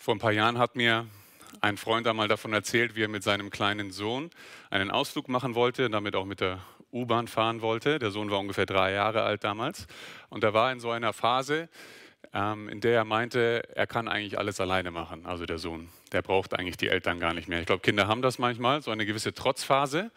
Vor 0.00 0.14
ein 0.14 0.20
paar 0.20 0.30
Jahren 0.30 0.58
hat 0.58 0.76
mir 0.76 1.08
ein 1.60 1.76
Freund 1.76 2.06
einmal 2.06 2.28
davon 2.28 2.52
erzählt, 2.52 2.94
wie 2.94 3.02
er 3.02 3.08
mit 3.08 3.24
seinem 3.24 3.50
kleinen 3.50 3.90
Sohn 3.90 4.30
einen 4.70 4.92
Ausflug 4.92 5.28
machen 5.28 5.56
wollte 5.56 5.86
und 5.86 5.92
damit 5.92 6.14
auch 6.14 6.24
mit 6.24 6.40
der 6.40 6.60
U-Bahn 6.92 7.26
fahren 7.26 7.62
wollte. 7.62 7.98
Der 7.98 8.12
Sohn 8.12 8.30
war 8.30 8.38
ungefähr 8.38 8.64
drei 8.64 8.92
Jahre 8.92 9.24
alt 9.24 9.42
damals. 9.42 9.88
Und 10.28 10.44
er 10.44 10.54
war 10.54 10.70
in 10.70 10.78
so 10.78 10.92
einer 10.92 11.12
Phase, 11.12 11.68
ähm, 12.32 12.68
in 12.68 12.80
der 12.80 12.94
er 12.94 13.04
meinte, 13.04 13.64
er 13.74 13.88
kann 13.88 14.06
eigentlich 14.06 14.38
alles 14.38 14.60
alleine 14.60 14.92
machen, 14.92 15.26
also 15.26 15.46
der 15.46 15.58
Sohn. 15.58 15.88
Der 16.12 16.22
braucht 16.22 16.56
eigentlich 16.56 16.76
die 16.76 16.88
Eltern 16.88 17.18
gar 17.18 17.34
nicht 17.34 17.48
mehr. 17.48 17.58
Ich 17.58 17.66
glaube, 17.66 17.82
Kinder 17.82 18.06
haben 18.06 18.22
das 18.22 18.38
manchmal, 18.38 18.80
so 18.82 18.92
eine 18.92 19.04
gewisse 19.04 19.34
Trotzphase. 19.34 20.12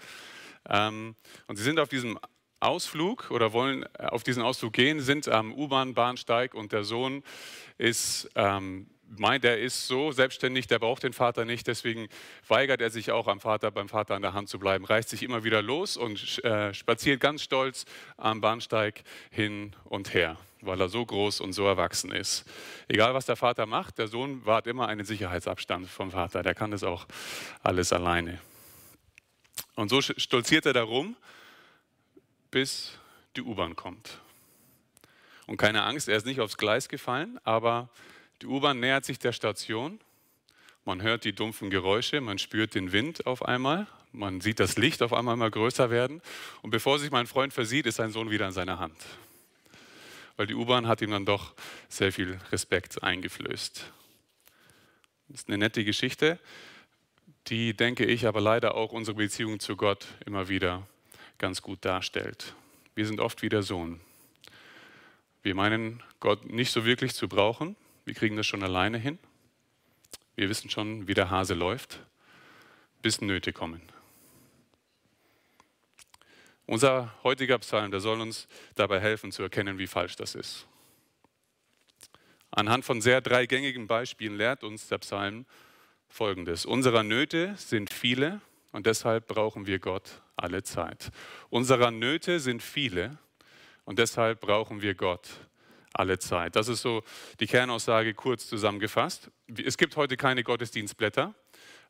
Ähm, 0.70 1.16
und 1.48 1.56
sie 1.56 1.64
sind 1.64 1.80
auf 1.80 1.90
diesem 1.90 2.20
Ausflug 2.60 3.32
oder 3.32 3.52
wollen 3.52 3.84
auf 3.98 4.22
diesen 4.22 4.44
Ausflug 4.44 4.74
gehen, 4.74 5.00
sind 5.00 5.28
am 5.28 5.52
U-Bahn-Bahnsteig 5.52 6.54
und 6.54 6.72
der 6.72 6.84
Sohn 6.84 7.24
ist 7.80 8.30
ähm, 8.36 8.86
meint, 9.18 9.46
er 9.46 9.60
ist 9.60 9.88
so 9.88 10.12
selbstständig, 10.12 10.68
der 10.68 10.80
braucht 10.80 11.04
den 11.04 11.14
Vater 11.14 11.46
nicht, 11.46 11.68
deswegen 11.68 12.08
weigert 12.48 12.82
er 12.82 12.90
sich 12.90 13.12
auch 13.12 13.28
am 13.28 13.40
Vater, 13.40 13.72
beim 13.72 13.90
Vater 13.90 14.16
an 14.16 14.22
der 14.22 14.34
Hand 14.34 14.50
zu 14.50 14.60
bleiben, 14.60 14.86
reißt 14.86 15.10
sich 15.10 15.24
immer 15.24 15.44
wieder 15.44 15.62
los 15.62 15.98
und 15.98 16.44
äh, 16.44 16.74
spaziert 16.74 17.20
ganz 17.20 17.42
stolz 17.42 17.86
am 18.18 18.42
Bahnsteig 18.42 19.04
hin 19.30 19.76
und 19.86 20.14
her, 20.14 20.38
weil 20.62 20.80
er 20.80 20.90
so 20.90 21.06
groß 21.06 21.42
und 21.42 21.54
so 21.54 21.66
erwachsen 21.66 22.12
ist. 22.12 22.46
Egal 22.88 23.14
was 23.14 23.26
der 23.26 23.36
Vater 23.36 23.66
macht, 23.66 23.98
der 23.98 24.08
Sohn 24.08 24.46
wahrt 24.46 24.68
immer 24.68 24.88
einen 24.88 25.06
Sicherheitsabstand 25.06 25.88
vom 25.88 26.12
Vater, 26.12 26.44
der 26.44 26.56
kann 26.56 26.72
das 26.72 26.84
auch 26.84 27.06
alles 27.64 27.94
alleine. 27.94 28.40
Und 29.76 29.90
so 29.90 30.02
stolziert 30.02 30.66
er 30.66 30.74
darum, 30.74 31.16
bis 32.50 32.98
die 33.36 33.42
U-Bahn 33.42 33.76
kommt. 33.76 34.20
Und 35.48 35.58
keine 35.58 35.84
Angst, 35.84 36.08
er 36.08 36.18
ist 36.18 36.26
nicht 36.26 36.40
aufs 36.40 36.58
Gleis 36.58 36.88
gefallen, 36.88 37.40
aber 37.44 37.90
die 38.42 38.48
U-Bahn 38.48 38.80
nähert 38.80 39.06
sich 39.06 39.20
der 39.20 39.34
Station. 39.34 40.00
Man 40.84 41.02
hört 41.04 41.26
die 41.26 41.34
dumpfen 41.34 41.70
Geräusche, 41.70 42.22
man 42.22 42.40
spürt 42.40 42.74
den 42.74 42.92
Wind 42.92 43.28
auf 43.28 43.46
einmal, 43.46 43.86
man 44.12 44.42
sieht 44.42 44.60
das 44.60 44.78
Licht 44.78 45.04
auf 45.04 45.14
einmal 45.14 45.36
immer 45.36 45.52
größer 45.52 45.92
werden. 45.92 46.22
Und 46.64 46.72
bevor 46.72 46.98
sich 46.98 47.12
mein 47.12 47.28
Freund 47.28 47.54
versieht, 47.54 47.86
ist 47.86 47.96
sein 47.96 48.12
Sohn 48.12 48.32
wieder 48.32 48.48
in 48.48 48.52
seiner 48.52 48.80
Hand. 48.80 48.98
Weil 50.38 50.48
die 50.48 50.56
U-Bahn 50.56 50.88
hat 50.88 51.02
ihm 51.02 51.12
dann 51.12 51.26
doch 51.26 51.54
sehr 51.88 52.12
viel 52.12 52.40
Respekt 52.52 53.04
eingeflößt. 53.04 53.86
Das 55.30 55.42
ist 55.42 55.48
eine 55.48 55.60
nette 55.60 55.86
Geschichte, 55.86 56.40
die, 57.48 57.76
denke 57.76 58.06
ich, 58.06 58.26
aber 58.26 58.42
leider 58.42 58.76
auch 58.76 58.92
unsere 58.92 59.18
Beziehung 59.18 59.60
zu 59.60 59.76
Gott 59.76 60.08
immer 60.26 60.50
wieder 60.50 60.88
ganz 61.38 61.62
gut 61.62 61.86
darstellt. 61.86 62.56
Wir 62.96 63.06
sind 63.06 63.20
oft 63.20 63.44
wie 63.44 63.50
der 63.50 63.62
Sohn. 63.62 64.02
Wir 65.44 65.56
meinen, 65.56 66.04
Gott 66.20 66.52
nicht 66.52 66.72
so 66.72 66.86
wirklich 66.86 67.14
zu 67.14 67.28
brauchen, 67.28 67.76
wir 68.06 68.14
kriegen 68.14 68.36
das 68.36 68.48
schon 68.48 68.64
alleine 68.64 68.98
hin. 68.98 69.20
Wir 70.36 70.50
wissen 70.50 70.70
schon, 70.70 71.08
wie 71.08 71.14
der 71.14 71.30
Hase 71.30 71.54
läuft, 71.54 72.00
bis 73.02 73.22
Nöte 73.22 73.54
kommen. 73.54 73.82
Unser 76.66 77.14
heutiger 77.24 77.60
Psalm, 77.60 77.92
der 77.92 78.00
soll 78.00 78.22
uns 78.22 78.48
dabei 78.76 79.00
helfen 79.00 79.32
zu 79.32 79.44
erkennen, 79.44 79.78
wie 79.78 79.88
falsch 79.88 80.16
das 80.16 80.36
ist. 80.36 80.68
Anhand 82.50 82.86
von 82.86 83.02
sehr 83.02 83.22
dreigängigen 83.22 83.88
Beispielen 83.88 84.38
lehrt 84.38 84.64
uns 84.64 84.88
der 84.88 85.00
Psalm 85.00 85.46
Folgendes. 86.08 86.66
Unsere 86.66 87.04
Nöte 87.04 87.56
sind 87.58 87.92
viele 87.92 88.42
und 88.72 88.86
deshalb 88.86 89.28
brauchen 89.28 89.66
wir 89.68 89.80
Gott 89.80 90.22
alle 90.36 90.64
Zeit. 90.64 91.12
Unsere 91.50 91.92
Nöte 91.92 92.40
sind 92.40 92.62
viele 92.62 93.18
und 93.86 94.00
deshalb 94.00 94.42
brauchen 94.42 94.82
wir 94.82 94.96
Gott 94.96 95.30
alle 95.94 96.20
Zeit. 96.20 96.56
Das 96.56 96.68
ist 96.68 96.82
so 96.82 97.04
die 97.40 97.48
Kernaussage 97.48 98.14
kurz 98.14 98.48
zusammengefasst. 98.48 99.30
Es 99.64 99.78
gibt 99.78 99.96
heute 99.98 100.18
keine 100.18 100.44
Gottesdienstblätter, 100.44 101.34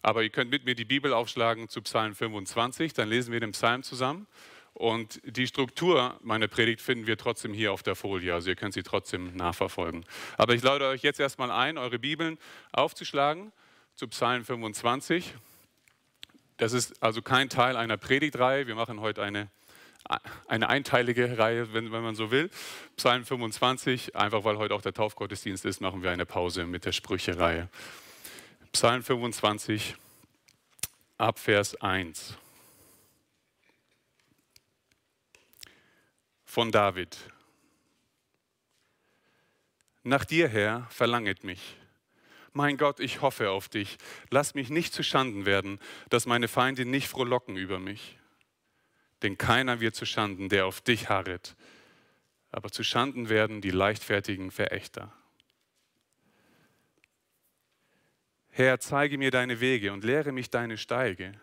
aber 0.02 0.24
ihr 0.24 0.30
könnt 0.30 0.52
mit 0.52 0.66
mir 0.66 0.76
die 0.76 0.86
Bibel 0.86 1.14
aufschlagen 1.14 1.70
zu 1.70 1.82
Psalm 1.82 2.16
25, 2.16 2.94
dann 2.94 3.10
lesen 3.10 3.32
wir 3.32 3.40
den 3.40 3.52
Psalm 3.52 3.84
zusammen. 3.84 4.28
Und 4.74 5.22
die 5.26 5.48
Struktur 5.48 6.18
meiner 6.22 6.48
Predigt 6.48 6.82
finden 6.82 7.06
wir 7.06 7.18
trotzdem 7.18 7.54
hier 7.54 7.74
auf 7.74 7.84
der 7.84 7.96
Folie, 7.96 8.34
also 8.34 8.50
ihr 8.50 8.56
könnt 8.56 8.74
sie 8.74 8.84
trotzdem 8.84 9.36
nachverfolgen. 9.36 10.06
Aber 10.38 10.56
ich 10.56 10.64
lade 10.64 10.88
euch 10.88 11.02
jetzt 11.02 11.20
erstmal 11.20 11.52
ein, 11.52 11.78
eure 11.78 12.00
Bibeln 12.00 12.38
aufzuschlagen 12.72 13.52
zu 13.96 14.08
Psalm 14.08 14.46
25. 14.46 15.36
Das 16.58 16.74
ist 16.74 17.04
also 17.04 17.22
kein 17.22 17.50
Teil 17.50 17.76
einer 17.76 17.98
Predigtreihe. 17.98 18.66
Wir 18.66 18.76
machen 18.76 19.02
heute 19.02 19.22
eine 19.22 19.50
eine 20.48 20.70
einteilige 20.70 21.38
Reihe, 21.38 21.74
wenn, 21.74 21.92
wenn, 21.92 22.04
man 22.04 22.16
so 22.16 22.32
will. 22.32 22.50
Psalm 22.98 23.26
25, 23.26 24.16
einfach 24.16 24.44
weil 24.44 24.58
heute 24.58 24.74
auch 24.74 24.82
der 24.82 24.94
Taufgottesdienst 24.94 25.66
ist, 25.66 25.82
machen 25.82 26.04
wir 26.04 26.12
eine 26.12 26.26
Pause 26.26 26.66
mit 26.66 26.86
der 26.86 26.92
Sprüche-Reihe. 26.92 27.70
Psalm 28.72 29.04
25, 29.04 29.96
ab 31.18 31.40
Vers 31.40 31.80
1. 31.82 32.38
Von 36.46 36.72
David. 36.72 37.18
Nach 40.04 40.26
dir, 40.26 40.48
Herr, 40.48 40.88
verlanget 40.90 41.44
mich. 41.44 41.78
Mein 42.54 42.76
Gott, 42.76 43.00
ich 43.00 43.22
hoffe 43.22 43.52
auf 43.52 43.70
dich. 43.70 43.98
Lass 44.30 44.56
mich 44.56 44.70
nicht 44.70 44.94
zu 44.94 45.04
Schanden 45.04 45.46
werden, 45.46 45.80
dass 46.10 46.26
meine 46.26 46.50
Feinde 46.50 46.86
nicht 46.86 47.08
frohlocken 47.08 47.56
über 47.56 47.80
mich 47.80 48.18
denn 49.22 49.38
keiner 49.38 49.80
wird 49.80 49.96
zu 49.96 50.06
Schanden, 50.06 50.50
der 50.50 50.66
auf 50.66 50.82
dich 50.82 51.10
harret. 51.10 51.56
Aber 52.52 52.70
zu 52.70 52.84
Schanden 52.84 53.30
werden 53.30 53.62
die 53.62 53.72
leichtfertigen 53.72 54.52
Verächter. 54.52 55.14
Herr, 58.50 58.80
zeige 58.80 59.18
mir 59.18 59.32
deine 59.32 59.62
Wege 59.62 59.94
und 59.94 60.04
lehre 60.04 60.32
mich 60.32 60.50
deine 60.50 60.78
Steige. 60.78 61.34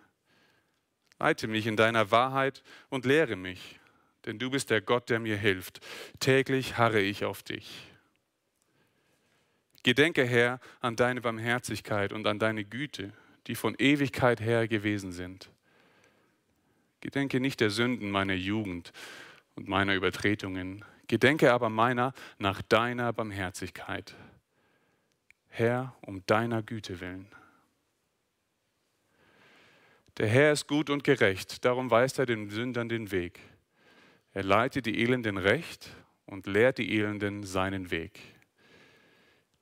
Leite 1.19 1.49
mich 1.49 1.67
in 1.67 1.77
deiner 1.77 2.11
Wahrheit 2.11 2.63
und 2.91 3.07
lehre 3.07 3.37
mich, 3.37 3.81
denn 4.27 4.39
du 4.39 4.51
bist 4.51 4.71
der 4.71 4.83
Gott, 4.83 5.09
der 5.09 5.19
mir 5.19 5.37
hilft. 5.37 5.81
Täglich 6.21 6.77
harre 6.77 7.01
ich 7.01 7.25
auf 7.25 7.43
dich. 7.43 7.89
Gedenke, 9.83 10.25
Herr, 10.25 10.61
an 10.81 10.97
deine 10.97 11.23
Barmherzigkeit 11.23 12.13
und 12.13 12.27
an 12.27 12.39
deine 12.39 12.65
Güte, 12.65 13.13
die 13.47 13.55
von 13.55 13.75
Ewigkeit 13.79 14.41
her 14.41 14.69
gewesen 14.69 15.13
sind. 15.13 15.51
Gedenke 17.01 17.41
nicht 17.41 17.61
der 17.61 17.71
Sünden 17.71 18.11
meiner 18.11 18.35
Jugend 18.35 18.93
und 19.55 19.69
meiner 19.69 19.95
Übertretungen. 19.95 20.85
Gedenke 21.07 21.53
aber 21.53 21.71
meiner 21.71 22.13
nach 22.39 22.63
deiner 22.63 23.13
Barmherzigkeit. 23.13 24.15
Herr, 25.49 25.95
um 26.03 26.25
deiner 26.27 26.63
Güte 26.63 27.01
willen. 27.01 27.27
Der 30.19 30.29
Herr 30.29 30.53
ist 30.53 30.67
gut 30.67 30.91
und 30.91 31.05
gerecht, 31.05 31.65
darum 31.65 31.91
weist 31.91 32.19
er 32.19 32.27
den 32.27 32.51
Sündern 32.51 32.89
den 32.89 33.13
Weg. 33.13 33.39
Er 34.33 34.43
leitet 34.43 34.87
die 34.87 35.01
Elenden 35.01 35.39
recht 35.39 35.91
und 36.27 36.47
lehrt 36.47 36.79
die 36.79 36.99
Elenden 36.99 37.45
seinen 37.45 37.91
Weg. 37.91 38.21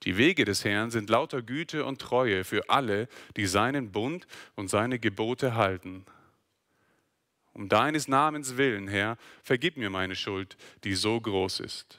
Die 0.03 0.17
Wege 0.17 0.45
des 0.45 0.65
Herrn 0.65 0.91
sind 0.91 1.11
lauter 1.11 1.43
Güte 1.43 1.85
und 1.85 2.01
Treue 2.01 2.45
für 2.45 2.69
alle, 2.69 3.09
die 3.37 3.47
seinen 3.47 3.93
Bund 3.93 4.27
und 4.55 4.69
seine 4.69 4.99
Gebote 4.99 5.55
halten. 5.55 6.05
Um 7.57 7.71
deines 7.71 8.07
Namens 8.07 8.59
willen, 8.59 8.87
Herr, 8.87 9.17
vergib 9.43 9.79
mir 9.79 9.89
meine 9.89 10.15
Schuld, 10.15 10.59
die 10.85 10.95
so 10.95 11.19
groß 11.19 11.61
ist. 11.61 11.99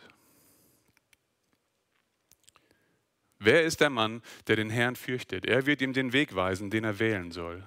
Wer 3.40 3.64
ist 3.64 3.82
der 3.82 3.90
Mann, 3.90 4.22
der 4.46 4.56
den 4.56 4.70
Herrn 4.70 4.96
fürchtet? 4.96 5.48
Er 5.48 5.66
wird 5.66 5.82
ihm 5.82 5.94
den 5.94 6.14
Weg 6.14 6.36
weisen, 6.36 6.70
den 6.70 6.84
er 6.84 7.00
wählen 7.00 7.32
soll. 7.32 7.64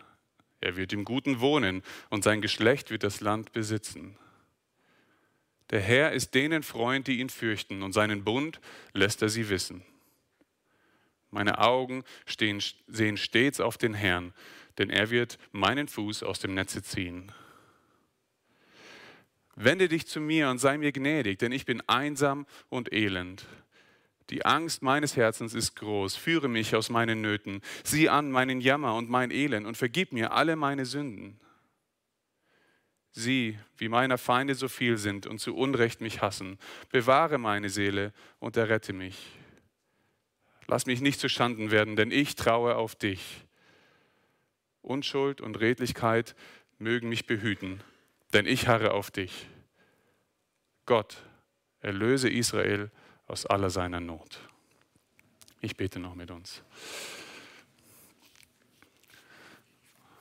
Er 0.61 0.77
wird 0.77 0.93
im 0.93 1.05
Guten 1.05 1.41
wohnen 1.41 1.83
und 2.11 2.23
sein 2.23 2.41
Geschlecht 2.41 2.93
wird 2.93 3.03
das 3.03 3.21
Land 3.21 3.51
besitzen. 3.51 4.17
Der 5.71 5.81
Herr 5.81 6.13
ist 6.13 6.37
denen 6.37 6.63
Freund, 6.63 7.09
die 7.09 7.19
ihn 7.19 7.29
fürchten, 7.29 7.83
und 7.83 7.93
seinen 7.93 8.23
Bund 8.23 8.61
lässt 8.93 9.21
er 9.21 9.29
sie 9.29 9.49
wissen. 9.49 9.83
Meine 11.33 11.59
Augen 11.59 12.05
stehen, 12.25 12.63
sehen 12.87 13.17
stets 13.17 13.59
auf 13.59 13.79
den 13.79 13.95
Herrn, 13.95 14.33
denn 14.79 14.91
er 14.91 15.11
wird 15.11 15.41
meinen 15.51 15.89
Fuß 15.89 16.23
aus 16.23 16.39
dem 16.39 16.55
Netze 16.55 16.85
ziehen. 16.85 17.33
Wende 19.63 19.89
dich 19.89 20.07
zu 20.07 20.21
mir 20.21 20.49
und 20.49 20.59
sei 20.59 20.79
mir 20.79 20.91
gnädig, 20.91 21.39
denn 21.39 21.53
ich 21.53 21.67
bin 21.67 21.83
einsam 21.87 22.47
und 22.71 22.93
elend. 22.95 23.47
Die 24.31 24.47
Angst 24.47 24.81
meines 24.81 25.17
Herzens 25.17 25.53
ist 25.53 25.77
groß. 25.77 26.17
Führe 26.17 26.49
mich 26.49 26.75
aus 26.75 26.89
meinen 26.89 27.21
Nöten. 27.21 27.61
Sieh 27.85 28.09
an 28.09 28.31
meinen 28.31 28.63
Jammer 28.63 28.95
und 28.95 29.11
mein 29.11 29.31
Elend 29.31 29.67
und 29.67 29.77
vergib 29.77 30.13
mir 30.13 30.33
alle 30.33 30.57
meine 30.57 30.87
Sünden. 30.87 31.39
Sieh, 33.13 33.59
wie 33.77 33.89
meiner 33.89 34.17
Feinde 34.17 34.55
so 34.55 34.69
viel 34.69 34.97
sind 34.97 35.27
und 35.27 35.41
zu 35.41 35.55
Unrecht 35.55 36.01
mich 36.01 36.23
hassen. 36.23 36.59
Bewahre 36.91 37.37
meine 37.37 37.69
Seele 37.69 38.15
und 38.39 38.57
errette 38.57 38.95
mich. 38.95 39.19
Lass 40.69 40.87
mich 40.87 41.03
nicht 41.03 41.21
zu 41.21 41.29
Schanden 41.29 41.71
werden, 41.71 41.97
denn 41.97 42.13
ich 42.13 42.35
traue 42.35 42.77
auf 42.77 42.95
dich. 42.95 43.45
Unschuld 44.81 45.43
und 45.43 45.61
Redlichkeit 45.61 46.35
mögen 46.79 47.11
mich 47.11 47.27
behüten 47.27 47.83
denn 48.33 48.47
ich 48.47 48.69
harre 48.69 48.93
auf 48.93 49.11
dich. 49.11 49.47
Gott, 50.87 51.23
erlöse 51.81 52.29
Israel 52.29 52.91
aus 53.27 53.47
aller 53.47 53.71
seiner 53.71 54.01
Not. 54.01 54.41
Ich 55.61 55.77
bete 55.77 55.99
noch 55.99 56.15
mit 56.15 56.31
uns. 56.31 56.63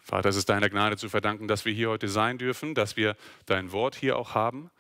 Vater, 0.04 0.30
es 0.30 0.36
ist 0.36 0.50
deiner 0.50 0.70
Gnade 0.70 0.98
zu 0.98 1.08
verdanken, 1.08 1.48
dass 1.48 1.66
wir 1.66 1.74
hier 1.74 1.90
heute 1.90 2.08
sein 2.08 2.38
dürfen, 2.38 2.74
dass 2.74 2.98
wir 2.98 3.16
dein 3.46 3.72
Wort 3.72 3.96
hier 3.96 4.18
auch 4.18 4.34
haben. 4.34 4.72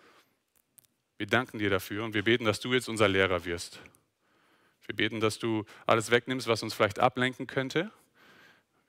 Wir 1.18 1.28
danken 1.28 1.60
dir 1.60 1.70
dafür 1.70 2.04
und 2.04 2.14
wir 2.14 2.24
beten, 2.24 2.46
dass 2.46 2.60
du 2.60 2.74
jetzt 2.74 2.90
unser 2.90 3.08
Lehrer 3.08 3.46
wirst. 3.46 3.80
Wir 4.88 4.96
beten, 4.96 5.20
dass 5.20 5.38
du 5.38 5.66
alles 5.86 6.10
wegnimmst, 6.10 6.48
was 6.48 6.64
uns 6.64 6.74
vielleicht 6.74 6.98
ablenken 6.98 7.46
könnte. 7.46 7.92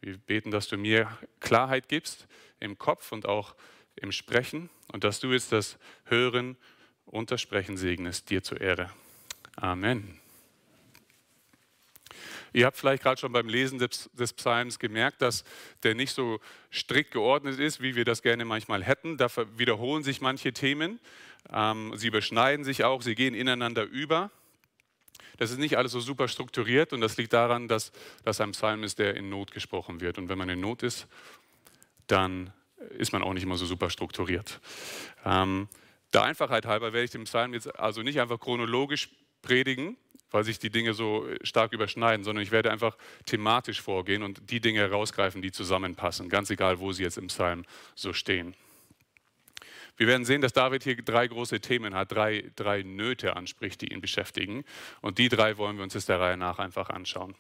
Wir 0.01 0.17
beten, 0.17 0.51
dass 0.51 0.67
du 0.67 0.79
mir 0.79 1.19
Klarheit 1.41 1.89
gibst 1.89 2.27
im 2.59 2.79
Kopf 2.79 3.13
und 3.13 3.27
auch 3.27 3.55
im 4.01 4.13
Sprechen 4.13 4.71
und 4.93 5.05
dass 5.05 5.21
du 5.21 5.33
jetzt 5.33 5.53
das 5.53 5.79
Hören 6.05 6.57
und 7.07 7.31
das 7.31 7.41
Sprechen 7.41 7.77
segnest, 7.77 8.31
dir 8.31 8.43
zur 8.43 8.61
Ehre. 8.61 8.91
Amen. 9.57 10.21
Ihr 12.53 12.67
habt 12.67 12.77
vielleicht 12.77 13.03
gerade 13.03 13.21
schon 13.21 13.33
beim 13.33 13.49
Lesen 13.49 13.79
des, 13.79 14.11
Psalms 14.13 14.79
gemerkt, 14.79 15.23
dass 15.23 15.45
der 15.83 15.95
nicht 15.95 16.13
so 16.13 16.41
strikt 16.73 17.13
geordnet 17.13 17.61
ist, 17.61 17.81
wie 17.81 17.95
wir 17.95 18.05
das 18.05 18.23
gerne 18.23 18.45
manchmal 18.45 18.83
hätten. 18.83 19.17
Da 19.17 19.29
wiederholen 19.57 20.03
sich 20.03 20.21
manche 20.21 20.53
Themen. 20.53 20.99
Ähm, 21.53 21.93
sie 21.97 22.09
überschneiden 22.09 22.65
sich 22.65 22.85
auch, 22.85 23.03
sie 23.03 23.15
gehen 23.15 23.35
ineinander 23.35 23.85
über. 23.85 24.31
Das 25.39 25.51
ist 25.51 25.59
nicht 25.59 25.79
alles 25.79 25.93
so 25.93 26.01
super 26.01 26.29
strukturiert 26.29 26.93
und 26.93 27.01
das 27.01 27.17
liegt 27.17 27.33
daran, 27.33 27.69
dass 27.69 27.93
das 28.25 28.41
ein 28.41 28.51
Psalm 28.51 28.83
ist, 28.83 28.99
der 28.99 29.17
in 29.17 29.31
Not 29.31 29.53
gesprochen 29.53 30.01
wird. 30.01 30.19
Und 30.19 30.29
wenn 30.29 30.37
man 30.37 30.49
in 30.49 30.61
Not 30.61 30.83
ist, 30.83 31.07
dann 32.09 32.53
ist 32.99 33.13
man 33.13 33.23
auch 33.23 33.33
nicht 33.33 33.43
immer 33.43 33.57
so 33.57 33.67
super 33.67 33.91
strukturiert. 33.91 34.61
Ähm, 35.25 35.69
der 36.13 36.25
Einfachheit 36.25 36.67
halber 36.67 36.93
werde 36.93 37.05
ich 37.05 37.11
den 37.11 37.25
Psalm 37.25 37.55
jetzt 37.55 37.79
also 37.79 38.03
nicht 38.03 38.21
einfach 38.21 38.41
chronologisch 38.41 39.11
predigen, 39.43 39.97
weil 40.31 40.45
sich 40.45 40.59
die 40.59 40.71
Dinge 40.71 40.95
so 40.95 41.27
stark 41.43 41.73
überschneiden, 41.73 42.25
sondern 42.25 42.43
ich 42.43 42.51
werde 42.51 42.71
einfach 42.71 42.97
thematisch 43.27 43.81
vorgehen 43.81 44.23
und 44.23 44.51
die 44.51 44.61
Dinge 44.61 44.81
herausgreifen, 44.81 45.43
die 45.43 45.53
zusammenpassen, 45.53 46.29
ganz 46.29 46.51
egal, 46.51 46.81
wo 46.81 46.93
sie 46.93 47.03
jetzt 47.03 47.19
im 47.19 47.29
Psalm 47.29 47.65
so 47.95 48.13
stehen. 48.13 48.55
Wir 49.97 50.07
werden 50.07 50.25
sehen, 50.25 50.41
dass 50.41 50.55
David 50.55 50.83
hier 50.83 50.97
drei 50.97 51.29
große 51.29 51.61
Themen 51.61 51.95
hat, 51.95 52.13
drei, 52.13 52.51
drei 52.57 52.83
Nöte 52.83 53.37
anspricht, 53.37 53.83
die 53.83 53.93
ihn 53.93 54.01
beschäftigen. 54.01 54.65
Und 55.03 55.19
die 55.19 55.29
drei 55.29 55.59
wollen 55.59 55.77
wir 55.77 55.83
uns 55.83 55.93
jetzt 55.93 56.09
der 56.09 56.19
Reihe 56.19 56.39
nach 56.39 56.59
einfach 56.59 56.89
anschauen. 56.89 57.35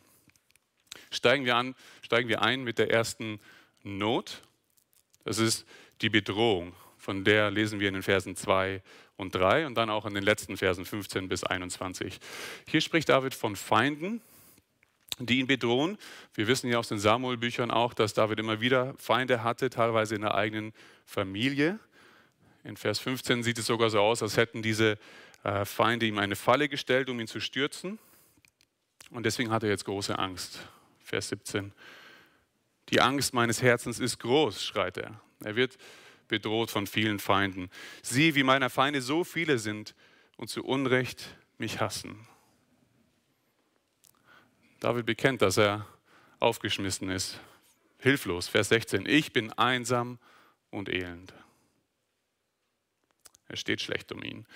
Steigen 1.10 1.46
wir, 1.46 1.56
an, 1.56 1.74
steigen 2.02 2.28
wir 2.28 2.42
ein 2.42 2.62
mit 2.62 2.78
der 2.78 2.90
ersten 2.90 3.40
Not. 3.82 4.42
Das 5.24 5.38
ist 5.38 5.66
die 6.00 6.10
Bedrohung. 6.10 6.74
Von 6.98 7.24
der 7.24 7.50
lesen 7.50 7.80
wir 7.80 7.88
in 7.88 7.94
den 7.94 8.02
Versen 8.02 8.36
2 8.36 8.82
und 9.16 9.34
3 9.34 9.66
und 9.66 9.74
dann 9.74 9.90
auch 9.90 10.06
in 10.06 10.14
den 10.14 10.22
letzten 10.22 10.56
Versen 10.56 10.84
15 10.84 11.28
bis 11.28 11.44
21. 11.44 12.18
Hier 12.66 12.80
spricht 12.80 13.08
David 13.08 13.34
von 13.34 13.56
Feinden, 13.56 14.20
die 15.18 15.40
ihn 15.40 15.46
bedrohen. 15.46 15.98
Wir 16.34 16.46
wissen 16.46 16.70
ja 16.70 16.78
aus 16.78 16.88
den 16.88 16.98
Samuel-Büchern 16.98 17.70
auch, 17.70 17.94
dass 17.94 18.14
David 18.14 18.38
immer 18.38 18.60
wieder 18.60 18.94
Feinde 18.98 19.42
hatte, 19.42 19.70
teilweise 19.70 20.14
in 20.14 20.22
der 20.22 20.34
eigenen 20.34 20.72
Familie. 21.04 21.78
In 22.64 22.76
Vers 22.76 22.98
15 22.98 23.42
sieht 23.42 23.58
es 23.58 23.66
sogar 23.66 23.90
so 23.90 24.00
aus, 24.00 24.22
als 24.22 24.36
hätten 24.36 24.62
diese 24.62 24.98
äh, 25.44 25.64
Feinde 25.64 26.06
ihm 26.06 26.18
eine 26.18 26.36
Falle 26.36 26.68
gestellt, 26.68 27.08
um 27.08 27.20
ihn 27.20 27.26
zu 27.26 27.40
stürzen. 27.40 27.98
Und 29.10 29.24
deswegen 29.24 29.50
hat 29.50 29.62
er 29.62 29.70
jetzt 29.70 29.84
große 29.84 30.18
Angst. 30.18 30.60
Vers 31.02 31.28
17. 31.28 31.72
Die 32.90 33.00
Angst 33.00 33.34
meines 33.34 33.62
Herzens 33.62 34.00
ist 34.00 34.18
groß, 34.18 34.64
schreit 34.64 34.96
er. 34.96 35.20
Er 35.44 35.56
wird 35.56 35.78
bedroht 36.28 36.70
von 36.70 36.86
vielen 36.86 37.18
Feinden. 37.18 37.70
Sieh, 38.02 38.34
wie 38.34 38.42
meiner 38.42 38.70
Feinde 38.70 39.00
so 39.00 39.24
viele 39.24 39.58
sind 39.58 39.94
und 40.36 40.48
zu 40.48 40.64
Unrecht 40.64 41.36
mich 41.58 41.80
hassen. 41.80 42.26
David 44.80 45.06
bekennt, 45.06 45.42
dass 45.42 45.58
er 45.58 45.86
aufgeschmissen 46.38 47.10
ist, 47.10 47.38
hilflos. 47.98 48.48
Vers 48.48 48.70
16. 48.70 49.06
Ich 49.06 49.32
bin 49.32 49.52
einsam 49.52 50.18
und 50.70 50.88
elend. 50.88 51.34
Es 53.48 53.60
steht 53.60 53.80
schlecht 53.80 54.10
um 54.12 54.22
ihn. 54.22 54.46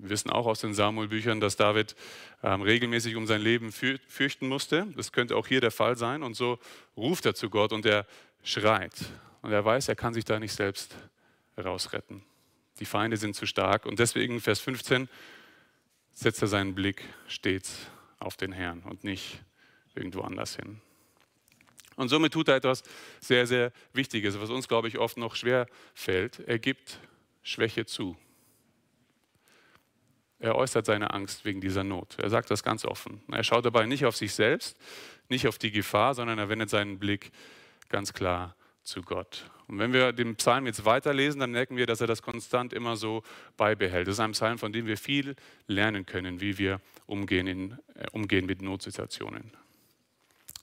Wir 0.00 0.10
wissen 0.10 0.30
auch 0.30 0.46
aus 0.46 0.60
den 0.60 0.72
Samuel-Büchern, 0.72 1.40
dass 1.40 1.56
David 1.56 1.94
ähm, 2.42 2.62
regelmäßig 2.62 3.16
um 3.16 3.26
sein 3.26 3.42
Leben 3.42 3.70
fürchten 3.72 4.48
musste. 4.48 4.86
Das 4.96 5.12
könnte 5.12 5.36
auch 5.36 5.46
hier 5.46 5.60
der 5.60 5.70
Fall 5.70 5.96
sein. 5.96 6.22
Und 6.22 6.34
so 6.34 6.58
ruft 6.96 7.26
er 7.26 7.34
zu 7.34 7.50
Gott 7.50 7.72
und 7.72 7.84
er 7.84 8.06
schreit. 8.42 8.94
Und 9.42 9.52
er 9.52 9.64
weiß, 9.64 9.88
er 9.88 9.96
kann 9.96 10.14
sich 10.14 10.24
da 10.24 10.40
nicht 10.40 10.52
selbst 10.52 10.96
rausretten. 11.58 12.22
Die 12.78 12.86
Feinde 12.86 13.18
sind 13.18 13.36
zu 13.36 13.46
stark. 13.46 13.84
Und 13.84 13.98
deswegen, 13.98 14.40
Vers 14.40 14.60
15, 14.60 15.08
setzt 16.12 16.40
er 16.40 16.48
seinen 16.48 16.74
Blick 16.74 17.02
stets 17.26 17.86
auf 18.18 18.36
den 18.36 18.52
Herrn 18.52 18.82
und 18.82 19.04
nicht 19.04 19.42
irgendwo 19.94 20.22
anders 20.22 20.56
hin. 20.56 20.80
Und 21.96 22.08
somit 22.08 22.32
tut 22.32 22.48
er 22.48 22.56
etwas 22.56 22.82
sehr, 23.20 23.46
sehr 23.46 23.72
Wichtiges, 23.92 24.40
was 24.40 24.48
uns, 24.48 24.68
glaube 24.68 24.88
ich, 24.88 24.98
oft 24.98 25.18
noch 25.18 25.36
schwer 25.36 25.66
fällt. 25.92 26.40
Er 26.40 26.58
gibt 26.58 26.98
Schwäche 27.42 27.84
zu. 27.84 28.16
Er 30.40 30.56
äußert 30.56 30.86
seine 30.86 31.12
Angst 31.12 31.44
wegen 31.44 31.60
dieser 31.60 31.84
Not. 31.84 32.16
Er 32.18 32.30
sagt 32.30 32.50
das 32.50 32.62
ganz 32.62 32.86
offen. 32.86 33.22
Er 33.30 33.44
schaut 33.44 33.66
dabei 33.66 33.84
nicht 33.86 34.06
auf 34.06 34.16
sich 34.16 34.32
selbst, 34.32 34.76
nicht 35.28 35.46
auf 35.46 35.58
die 35.58 35.70
Gefahr, 35.70 36.14
sondern 36.14 36.38
er 36.38 36.48
wendet 36.48 36.70
seinen 36.70 36.98
Blick 36.98 37.30
ganz 37.90 38.14
klar 38.14 38.56
zu 38.82 39.02
Gott. 39.02 39.50
Und 39.66 39.78
wenn 39.78 39.92
wir 39.92 40.12
den 40.12 40.36
Psalm 40.36 40.66
jetzt 40.66 40.84
weiterlesen, 40.86 41.40
dann 41.40 41.52
merken 41.52 41.76
wir, 41.76 41.86
dass 41.86 42.00
er 42.00 42.06
das 42.06 42.22
konstant 42.22 42.72
immer 42.72 42.96
so 42.96 43.22
beibehält. 43.56 44.08
Das 44.08 44.14
ist 44.14 44.20
ein 44.20 44.32
Psalm, 44.32 44.58
von 44.58 44.72
dem 44.72 44.86
wir 44.86 44.96
viel 44.96 45.36
lernen 45.66 46.06
können, 46.06 46.40
wie 46.40 46.56
wir 46.56 46.80
umgehen, 47.06 47.46
in, 47.46 47.72
äh, 47.94 48.06
umgehen 48.12 48.46
mit 48.46 48.62
Notsituationen. 48.62 49.52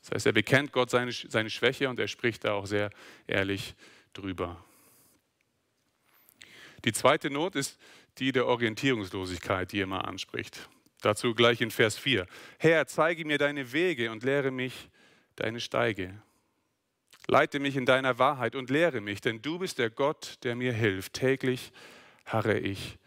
Das 0.01 0.11
heißt, 0.11 0.25
er 0.25 0.33
bekennt 0.33 0.71
Gott 0.71 0.89
seine, 0.89 1.11
seine 1.11 1.49
Schwäche 1.49 1.87
und 1.87 1.99
er 1.99 2.07
spricht 2.07 2.43
da 2.45 2.53
auch 2.53 2.65
sehr 2.65 2.89
ehrlich 3.27 3.75
drüber. 4.13 4.57
Die 6.83 6.93
zweite 6.93 7.29
Not 7.29 7.55
ist 7.55 7.77
die 8.19 8.31
der 8.31 8.47
Orientierungslosigkeit, 8.47 9.71
die 9.71 9.79
er 9.79 9.83
immer 9.83 10.07
anspricht. 10.07 10.69
Dazu 11.01 11.35
gleich 11.35 11.61
in 11.61 11.71
Vers 11.71 11.97
4. 11.97 12.25
Herr, 12.57 12.87
zeige 12.87 13.25
mir 13.25 13.37
deine 13.37 13.71
Wege 13.71 14.11
und 14.11 14.23
lehre 14.23 14.51
mich 14.51 14.89
deine 15.35 15.59
Steige. 15.59 16.21
Leite 17.27 17.59
mich 17.59 17.75
in 17.75 17.85
deiner 17.85 18.19
Wahrheit 18.19 18.55
und 18.55 18.69
lehre 18.69 19.01
mich, 19.01 19.21
denn 19.21 19.41
du 19.41 19.59
bist 19.59 19.79
der 19.79 19.89
Gott, 19.89 20.37
der 20.43 20.55
mir 20.55 20.73
hilft. 20.73 21.13
Täglich 21.13 21.71
harre 22.25 22.57
ich 22.57 22.97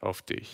auf 0.00 0.20
dich. 0.20 0.50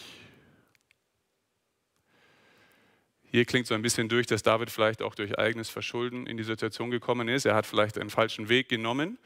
Hier 3.25 3.45
klingt 3.47 3.67
so 3.67 3.75
ein 3.75 3.83
bisschen 3.83 4.09
durch, 4.09 4.27
dass 4.27 4.45
David 4.45 4.71
vielleicht 4.71 5.03
auch 5.03 5.17
durch 5.17 5.37
eigenes 5.39 5.69
Verschulden 5.69 6.27
in 6.27 6.37
die 6.37 6.45
Situation 6.45 6.93
gekommen 6.93 7.27
ist. 7.27 7.47
Er 7.47 7.57
hat 7.57 7.67
vielleicht 7.67 7.99
einen 7.99 8.11
falschen 8.11 8.49
Weg 8.49 8.69
genommen, 8.69 9.19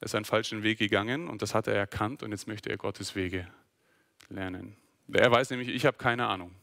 er 0.00 0.06
ist 0.06 0.14
einen 0.14 0.26
falschen 0.26 0.62
Weg 0.62 0.78
gegangen 0.78 1.28
und 1.28 1.40
das 1.40 1.54
hat 1.54 1.66
er 1.66 1.74
erkannt 1.74 2.22
und 2.22 2.32
jetzt 2.32 2.46
möchte 2.46 2.68
er 2.68 2.76
Gottes 2.76 3.14
Wege 3.14 3.48
lernen. 4.32 4.76
Er 5.12 5.30
weiß 5.30 5.50
nämlich, 5.50 5.68
ich 5.68 5.86
habe 5.86 5.96
keine 5.96 6.26
Ahnung. 6.26 6.54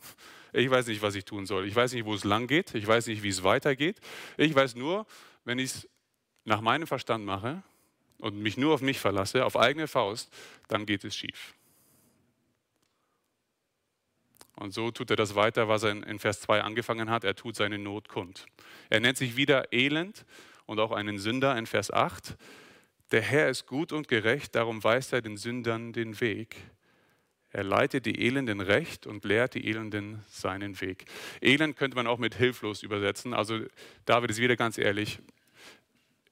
Ich 0.53 0.69
weiß 0.69 0.87
nicht, 0.87 1.01
was 1.01 1.15
ich 1.15 1.25
tun 1.25 1.45
soll. 1.45 1.67
Ich 1.67 1.75
weiß 1.75 1.93
nicht, 1.93 2.05
wo 2.05 2.13
es 2.13 2.23
lang 2.23 2.47
geht. 2.47 2.73
Ich 2.73 2.87
weiß 2.87 3.07
nicht, 3.07 3.21
wie 3.21 3.29
es 3.29 3.43
weitergeht. 3.43 3.99
Ich 4.37 4.55
weiß 4.55 4.75
nur, 4.75 5.05
wenn 5.45 5.59
ich 5.59 5.71
es 5.71 5.89
nach 6.45 6.61
meinem 6.61 6.87
Verstand 6.87 7.25
mache 7.25 7.61
und 8.17 8.39
mich 8.39 8.57
nur 8.57 8.73
auf 8.73 8.81
mich 8.81 8.99
verlasse, 8.99 9.45
auf 9.45 9.55
eigene 9.55 9.87
Faust, 9.87 10.33
dann 10.67 10.85
geht 10.85 11.03
es 11.03 11.15
schief. 11.15 11.53
Und 14.55 14.73
so 14.73 14.91
tut 14.91 15.09
er 15.09 15.15
das 15.15 15.35
weiter, 15.35 15.69
was 15.69 15.83
er 15.83 15.91
in 15.91 16.19
Vers 16.19 16.41
2 16.41 16.63
angefangen 16.63 17.09
hat. 17.09 17.23
Er 17.23 17.35
tut 17.35 17.55
seine 17.55 17.77
Not 17.77 18.09
kund. 18.09 18.45
Er 18.89 18.99
nennt 18.99 19.17
sich 19.17 19.37
wieder 19.37 19.71
elend 19.71 20.25
und 20.65 20.79
auch 20.79 20.91
einen 20.91 21.17
Sünder 21.17 21.57
in 21.57 21.65
Vers 21.65 21.91
8. 21.91 22.35
Der 23.11 23.21
Herr 23.21 23.49
ist 23.49 23.67
gut 23.67 23.93
und 23.93 24.07
gerecht, 24.07 24.55
darum 24.55 24.83
weist 24.83 25.13
er 25.13 25.21
den 25.21 25.37
Sündern 25.37 25.93
den 25.93 26.19
Weg. 26.19 26.57
Er 27.51 27.63
leitet 27.63 28.05
die 28.05 28.21
Elenden 28.25 28.61
recht 28.61 29.07
und 29.07 29.25
lehrt 29.25 29.55
die 29.55 29.67
Elenden 29.67 30.23
seinen 30.27 30.79
Weg. 30.81 31.05
Elend 31.41 31.77
könnte 31.77 31.95
man 31.95 32.05
auch 32.05 32.19
mit 32.19 32.35
hilflos 32.35 32.83
übersetzen. 32.83 33.33
Also 33.33 33.61
David 34.05 34.29
ist 34.29 34.39
wieder 34.39 34.55
ganz 34.55 34.77
ehrlich, 34.77 35.19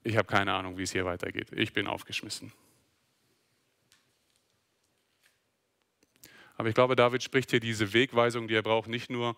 ich 0.04 0.16
habe 0.16 0.28
keine 0.28 0.54
Ahnung, 0.54 0.78
wie 0.78 0.84
es 0.84 0.92
hier 0.92 1.06
weitergeht. 1.06 1.48
Ich 1.54 1.74
bin 1.74 1.88
aufgeschmissen. 1.88 2.54
Aber 6.56 6.70
ich 6.70 6.76
glaube, 6.76 6.96
David 6.96 7.22
spricht 7.24 7.52
hier 7.52 7.60
diese 7.60 7.94
Wegweisung, 7.94 8.48
die 8.48 8.56
er 8.56 8.64
braucht, 8.64 8.88
nicht 8.88 9.10
nur 9.10 9.36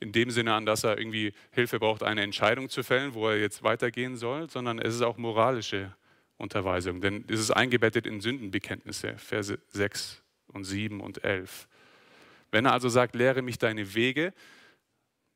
in 0.00 0.12
dem 0.12 0.30
Sinne 0.30 0.54
an, 0.54 0.66
dass 0.66 0.84
er 0.84 0.98
irgendwie 0.98 1.32
Hilfe 1.50 1.78
braucht, 1.78 2.02
eine 2.02 2.22
Entscheidung 2.22 2.68
zu 2.68 2.82
fällen, 2.82 3.14
wo 3.14 3.28
er 3.28 3.38
jetzt 3.38 3.62
weitergehen 3.62 4.16
soll, 4.16 4.48
sondern 4.50 4.78
es 4.78 4.94
ist 4.94 5.02
auch 5.02 5.16
moralische 5.16 5.94
Unterweisung. 6.38 7.00
Denn 7.00 7.24
es 7.28 7.40
ist 7.40 7.50
eingebettet 7.50 8.06
in 8.06 8.20
Sündenbekenntnisse, 8.20 9.16
Verse 9.18 9.58
6 9.68 10.22
und 10.56 10.64
7 10.64 11.00
und 11.00 11.22
11. 11.22 11.68
Wenn 12.50 12.64
er 12.64 12.72
also 12.72 12.88
sagt, 12.88 13.14
lehre 13.14 13.42
mich 13.42 13.58
deine 13.58 13.94
Wege, 13.94 14.32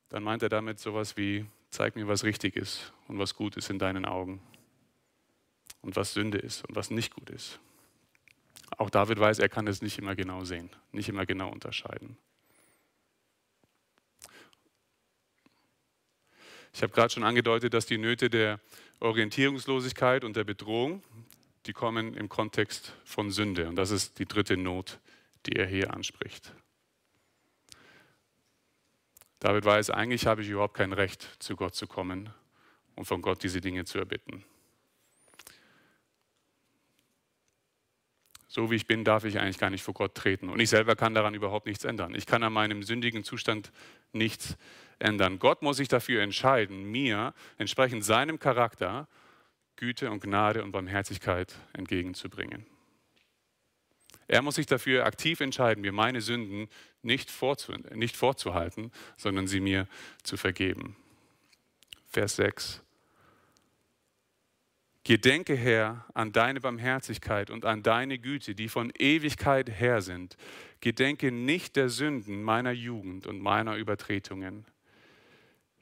dann 0.09 0.25
meint 0.25 0.43
er 0.43 0.49
damit 0.49 0.81
sowas 0.81 1.17
wie, 1.17 1.47
zeig 1.71 1.95
mir, 1.95 2.09
was 2.09 2.25
richtig 2.25 2.57
ist 2.57 2.93
und 3.07 3.19
was 3.19 3.35
gut 3.35 3.57
ist 3.57 3.71
in 3.71 3.79
deinen 3.79 4.05
Augen 4.05 4.41
und 5.83 5.97
was 5.97 6.13
Sünde 6.13 6.39
ist 6.39 6.65
und 6.65 6.75
was 6.75 6.91
nicht 6.91 7.15
gut 7.15 7.31
ist. 7.31 7.61
Auch 8.77 8.91
David 8.91 9.19
weiß, 9.19 9.39
er 9.39 9.49
kann 9.49 9.67
es 9.67 9.83
nicht 9.83 9.99
immer 9.99 10.15
genau 10.15 10.45
sehen, 10.45 10.71
nicht 10.93 11.09
immer 11.09 11.27
genau 11.27 11.51
unterscheiden. 11.51 12.17
Ich 16.73 16.83
habe 16.83 16.93
gerade 16.93 17.13
schon 17.13 17.25
angedeutet, 17.25 17.75
dass 17.75 17.87
die 17.87 17.99
Nöte 17.99 18.31
der 18.31 18.61
Orientierungslosigkeit 19.01 20.25
und 20.25 20.37
der 20.37 20.45
Bedrohung, 20.45 21.03
die 21.67 21.73
kommen 21.73 22.15
im 22.15 22.29
Kontext 22.29 22.95
von 23.05 23.31
Sünde. 23.31 23.69
Und 23.69 23.77
das 23.77 23.91
ist 23.91 24.19
die 24.19 24.27
dritte 24.27 24.57
Not, 24.57 25.01
die 25.47 25.57
er 25.57 25.67
hier 25.67 25.93
anspricht. 25.93 26.55
David 29.39 29.65
weiß, 29.65 29.91
eigentlich 29.91 30.27
habe 30.27 30.43
ich 30.43 30.49
überhaupt 30.49 30.75
kein 30.75 30.93
Recht, 30.93 31.29
zu 31.39 31.57
Gott 31.57 31.75
zu 31.75 31.87
kommen 31.87 32.31
und 32.97 33.07
von 33.07 33.23
Gott 33.23 33.43
diese 33.43 33.61
Dinge 33.61 33.85
zu 33.85 33.99
erbitten. 33.99 34.45
so 38.51 38.69
wie 38.69 38.75
ich 38.75 38.89
bin, 38.89 39.05
darf 39.05 39.25
ich 39.25 39.39
eigentlich 39.39 39.59
gar 39.59 39.71
nicht 39.71 39.85
vor 39.85 39.95
Gott 39.95 40.17
treten. 40.17 40.49
Und 40.49 40.59
ich 40.59 40.69
selber 40.71 40.97
kann 40.97 41.15
daran 41.15 41.35
überhaupt 41.35 41.67
nichts 41.67 41.85
ändern. 41.85 42.17
Ich 42.17 42.27
kann 42.27 42.43
an 42.43 42.53
meinem 42.53 42.83
sündigen 42.83 43.23
Zustand 43.23 43.71
nichts 44.13 44.59
ändern. 44.99 45.39
Gott 45.39 45.63
muss 45.63 45.77
sich 45.77 45.87
dafür 45.87 46.21
entscheiden, 46.21 46.91
mir 46.91 47.33
entsprechend 47.59 48.05
seinem 48.05 48.41
Charakter 48.41 49.07
Güte 49.77 50.11
und 50.11 50.21
Gnade 50.21 50.65
und 50.65 50.73
Barmherzigkeit 50.73 51.55
entgegenzubringen. 51.75 52.67
Er 54.31 54.43
muss 54.43 54.55
sich 54.55 54.67
dafür 54.67 55.07
aktiv 55.07 55.41
entscheiden, 55.41 55.81
mir 55.81 55.91
meine 55.91 56.21
Sünden 56.21 56.69
nicht, 57.03 57.33
vorzu, 57.33 57.73
nicht 57.73 58.17
vorzuhalten, 58.17 58.93
sondern 59.17 59.49
sie 59.49 59.59
mir 59.59 59.89
zu 60.23 60.37
vergeben. 60.37 60.95
Vers 62.07 62.37
6. 62.37 62.81
Gedenke, 65.03 65.57
Herr, 65.57 66.07
an 66.15 66.31
deine 66.31 66.61
Barmherzigkeit 66.61 67.51
und 67.51 67.65
an 67.65 67.83
deine 67.83 68.21
Güte, 68.21 68.55
die 68.55 68.69
von 68.69 68.93
Ewigkeit 68.97 69.69
her 69.69 70.01
sind. 70.01 70.37
Gedenke 70.81 71.33
nicht 71.33 71.75
der 71.75 71.89
Sünden 71.89 72.45
meiner 72.45 72.71
Jugend 72.71 73.27
und 73.27 73.41
meiner 73.41 73.75
Übertretungen. 73.75 74.65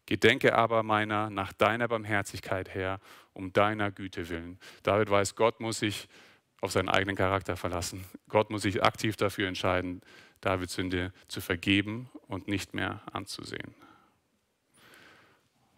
Gedenke 0.07 0.55
aber 0.55 0.83
meiner 0.83 1.29
nach 1.29 1.53
deiner 1.53 1.87
Barmherzigkeit 1.87 2.75
her, 2.75 2.99
um 3.35 3.53
deiner 3.53 3.91
Güte 3.91 4.31
willen. 4.31 4.59
David 4.85 5.11
weiß, 5.11 5.35
Gott 5.35 5.61
muss 5.61 5.81
sich 5.81 6.09
auf 6.61 6.73
seinen 6.73 6.89
eigenen 6.89 7.17
Charakter 7.17 7.57
verlassen. 7.57 8.05
Gott 8.29 8.51
muss 8.51 8.63
sich 8.63 8.83
aktiv 8.83 9.17
dafür 9.17 9.49
entscheiden, 9.49 10.03
Davids 10.41 10.75
Sünde 10.75 11.13
zu 11.29 11.41
vergeben 11.41 12.11
und 12.27 12.49
nicht 12.49 12.75
mehr 12.75 13.03
anzusehen. 13.13 13.75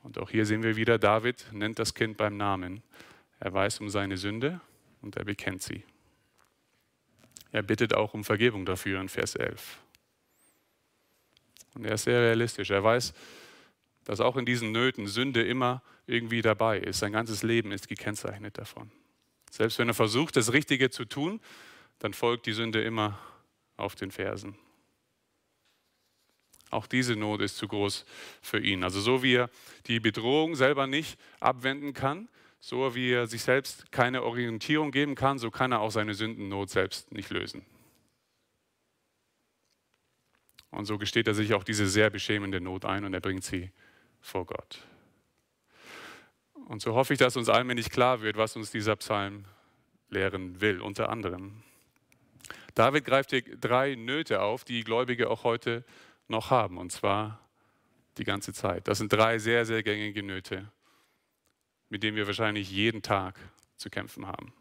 Und 0.03 0.19
auch 0.19 0.31
hier 0.31 0.47
sehen 0.47 0.63
wir 0.63 0.77
wieder, 0.77 0.99
David 0.99 1.47
nennt 1.53 1.79
das 1.79 1.95
Kind 1.95 2.17
beim 2.17 2.37
Namen. 2.37 2.83
Er 3.39 3.53
weiß 3.53 3.81
um 3.81 3.91
seine 3.91 4.17
Sünde 4.17 4.61
und 5.03 5.17
er 5.17 5.25
bekennt 5.25 5.63
sie. 5.63 5.85
Er 7.53 7.63
bittet 7.63 7.95
auch 7.95 8.15
um 8.15 8.25
Vergebung 8.25 8.65
dafür 8.65 9.01
in 9.01 9.09
Vers 9.09 9.35
11. 9.35 9.79
Und 11.75 11.85
er 11.85 11.95
ist 11.95 12.05
sehr 12.05 12.21
realistisch. 12.21 12.71
Er 12.71 12.83
weiß, 12.83 13.13
dass 14.05 14.21
auch 14.21 14.37
in 14.37 14.47
diesen 14.47 14.73
Nöten 14.73 15.07
Sünde 15.07 15.43
immer 15.43 15.83
irgendwie 16.07 16.43
dabei 16.43 16.79
ist. 16.79 17.01
Sein 17.01 17.13
ganzes 17.13 17.43
Leben 17.43 17.73
ist 17.73 17.89
gekennzeichnet 17.89 18.59
davon. 18.59 18.91
Selbst 19.51 19.79
wenn 19.79 19.89
er 19.89 19.95
versucht, 19.95 20.37
das 20.37 20.53
Richtige 20.53 20.91
zu 20.91 21.05
tun, 21.05 21.41
dann 21.99 22.15
folgt 22.15 22.47
die 22.47 22.53
Sünde 22.53 22.83
immer 22.83 23.19
auf 23.77 23.95
den 23.95 24.11
Fersen. 24.11 24.57
Auch 26.71 26.87
diese 26.87 27.17
Not 27.17 27.41
ist 27.41 27.57
zu 27.57 27.67
groß 27.67 28.05
für 28.41 28.61
ihn. 28.61 28.85
Also 28.85 29.01
so 29.01 29.23
wie 29.23 29.35
er 29.35 29.51
die 29.87 29.99
Bedrohung 29.99 30.55
selber 30.55 30.87
nicht 30.87 31.19
abwenden 31.41 31.93
kann, 31.93 32.29
so 32.61 32.95
wie 32.95 33.11
er 33.11 33.27
sich 33.27 33.43
selbst 33.43 33.91
keine 33.91 34.23
Orientierung 34.23 34.93
geben 34.93 35.17
kann, 35.17 35.39
so 35.39 35.51
kann 35.51 35.73
er 35.73 35.81
auch 35.81 35.91
seine 35.91 36.15
Sündennot 36.15 36.71
selbst 36.71 37.11
nicht 37.11 37.31
lösen. 37.31 37.67
Und 40.71 40.85
so 40.85 40.99
gesteht 40.99 41.27
er 41.27 41.35
sich 41.35 41.55
auch 41.55 41.65
diese 41.65 41.89
sehr 41.89 42.11
beschämende 42.11 42.61
Not 42.61 42.85
ein 42.85 43.05
und 43.05 43.13
er 43.15 43.21
bringt 43.21 43.43
sie 43.43 43.73
vor 44.21 44.47
Gott. 44.47 44.87
Und 46.71 46.81
so 46.83 46.95
hoffe 46.95 47.13
ich, 47.13 47.19
dass 47.19 47.37
uns 47.37 47.49
allmählich 47.49 47.91
klar 47.91 48.21
wird, 48.21 48.37
was 48.37 48.55
uns 48.55 48.71
dieser 48.71 48.95
Psalm 48.97 49.45
lehren 50.09 50.61
will, 50.61 50.81
unter 50.81 51.09
anderem. 51.09 51.63
David 52.75 53.05
greift 53.05 53.31
hier 53.31 53.43
drei 53.43 53.97
Nöte 53.97 54.41
auf, 54.41 54.63
die 54.63 54.85
Gläubige 54.85 55.29
auch 55.29 55.43
heute 55.43 55.85
noch 56.29 56.51
haben, 56.51 56.79
und 56.79 56.93
zwar 56.93 57.41
die 58.19 58.25
ganze 58.25 58.53
Zeit. 58.53 58.87
Das 58.87 58.99
sind 58.99 59.13
drei 59.13 59.39
sehr, 59.39 59.67
sehr 59.67 59.83
gängige 59.83 60.23
Nöte 60.23 60.71
mit 61.91 62.05
dem 62.05 62.15
wir 62.15 62.27
wahrscheinlich 62.27 62.71
jeden 62.71 63.03
Tag 63.03 63.39
zu 63.77 63.91
kämpfen 63.91 64.27
haben. 64.27 64.55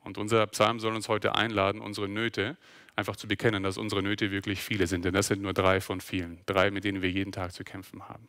Und 0.00 0.16
unser 0.16 0.46
Psalm 0.46 0.80
soll 0.80 0.94
uns 0.94 1.08
heute 1.08 1.34
einladen, 1.34 1.82
unsere 1.82 2.08
Nöte 2.08 2.56
einfach 2.98 3.14
zu 3.14 3.28
bekennen, 3.28 3.62
dass 3.62 3.78
unsere 3.78 4.02
Nöte 4.02 4.32
wirklich 4.32 4.60
viele 4.60 4.88
sind. 4.88 5.04
Denn 5.04 5.14
das 5.14 5.28
sind 5.28 5.40
nur 5.40 5.52
drei 5.52 5.80
von 5.80 6.00
vielen. 6.00 6.44
Drei, 6.46 6.72
mit 6.72 6.82
denen 6.82 7.00
wir 7.00 7.10
jeden 7.10 7.30
Tag 7.30 7.52
zu 7.52 7.62
kämpfen 7.62 8.08
haben. 8.08 8.28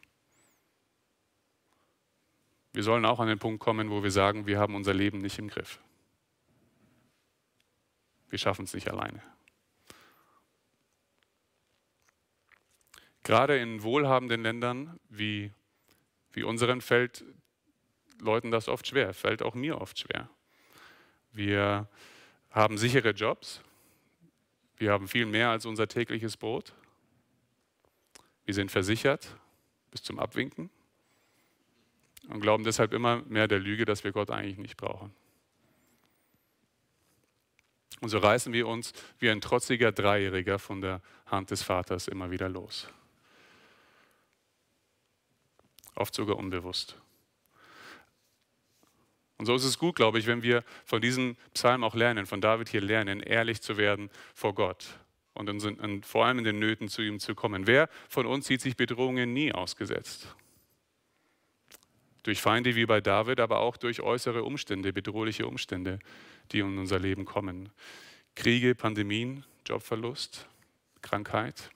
Wir 2.71 2.83
sollen 2.83 3.03
auch 3.03 3.19
an 3.19 3.27
den 3.27 3.39
Punkt 3.39 3.59
kommen, 3.59 3.89
wo 3.89 4.03
wir 4.03 4.11
sagen, 4.11 4.45
wir 4.45 4.59
haben 4.59 4.75
unser 4.75 4.93
Leben 4.93 5.17
nicht 5.17 5.39
im 5.39 5.47
Griff. 5.47 5.79
Wir 8.29 8.37
schaffen 8.37 8.65
es 8.65 8.75
nicht 8.75 8.87
alleine. 8.91 9.23
Gerade 13.23 13.57
in 13.57 13.81
wohlhabenden 13.81 14.43
Ländern 14.43 14.99
wie, 15.09 15.51
wie 16.31 16.43
unseren 16.43 16.81
fällt 16.81 17.25
Leuten 18.19 18.51
das 18.51 18.67
oft 18.67 18.85
schwer, 18.85 19.15
fällt 19.15 19.41
auch 19.41 19.55
mir 19.55 19.81
oft 19.81 19.97
schwer. 19.97 20.29
Wir 21.31 21.89
haben 22.51 22.77
sichere 22.77 23.11
Jobs, 23.11 23.63
wir 24.79 24.91
haben 24.91 25.07
viel 25.07 25.25
mehr 25.25 25.49
als 25.49 25.65
unser 25.65 25.87
tägliches 25.87 26.35
Brot, 26.35 26.73
wir 28.45 28.53
sind 28.53 28.71
versichert 28.71 29.35
bis 29.91 30.01
zum 30.01 30.17
Abwinken 30.19 30.71
und 32.29 32.39
glauben 32.39 32.63
deshalb 32.63 32.93
immer 32.93 33.21
mehr 33.27 33.47
der 33.47 33.59
Lüge, 33.59 33.85
dass 33.85 34.03
wir 34.03 34.11
Gott 34.11 34.31
eigentlich 34.31 34.57
nicht 34.57 34.77
brauchen. 34.77 35.13
Und 38.01 38.09
so 38.09 38.17
reißen 38.17 38.53
wir 38.53 38.67
uns 38.67 38.93
wie 39.19 39.29
ein 39.29 39.41
trotziger 39.41 39.91
Dreijähriger 39.91 40.57
von 40.57 40.81
der 40.81 41.01
Hand 41.27 41.51
des 41.51 41.61
Vaters 41.61 42.07
immer 42.07 42.31
wieder 42.31 42.49
los 42.49 42.87
oft 45.99 46.15
sogar 46.15 46.37
unbewusst. 46.37 46.95
Und 49.39 49.45
so 49.45 49.55
ist 49.55 49.63
es 49.63 49.79
gut, 49.79 49.95
glaube 49.95 50.19
ich, 50.19 50.27
wenn 50.27 50.43
wir 50.43 50.63
von 50.85 51.01
diesem 51.01 51.35
Psalm 51.53 51.83
auch 51.83 51.95
lernen, 51.95 52.25
von 52.27 52.41
David 52.41 52.69
hier 52.69 52.81
lernen, 52.81 53.21
ehrlich 53.21 53.61
zu 53.61 53.77
werden 53.77 54.11
vor 54.35 54.53
Gott 54.53 54.99
und, 55.33 55.49
in, 55.49 55.79
und 55.79 56.05
vor 56.05 56.25
allem 56.25 56.39
in 56.39 56.43
den 56.43 56.59
Nöten 56.59 56.89
zu 56.89 57.01
ihm 57.01 57.19
zu 57.19 57.33
kommen. 57.33 57.65
Wer 57.65 57.89
von 58.07 58.25
uns 58.25 58.45
sieht 58.45 58.61
sich 58.61 58.77
Bedrohungen 58.77 59.33
nie 59.33 59.51
ausgesetzt? 59.51 60.35
Durch 62.23 62.41
Feinde 62.41 62.75
wie 62.75 62.85
bei 62.85 62.99
David, 63.01 63.39
aber 63.39 63.61
auch 63.61 63.77
durch 63.77 64.01
äußere 64.01 64.43
Umstände, 64.43 64.93
bedrohliche 64.93 65.47
Umstände, 65.47 65.99
die 66.51 66.59
in 66.59 66.77
unser 66.77 66.99
Leben 66.99 67.23
kommen. 67.23 67.69
Kriege, 68.35 68.75
Pandemien, 68.75 69.45
Jobverlust, 69.65 70.47
Krankheit 71.01 71.71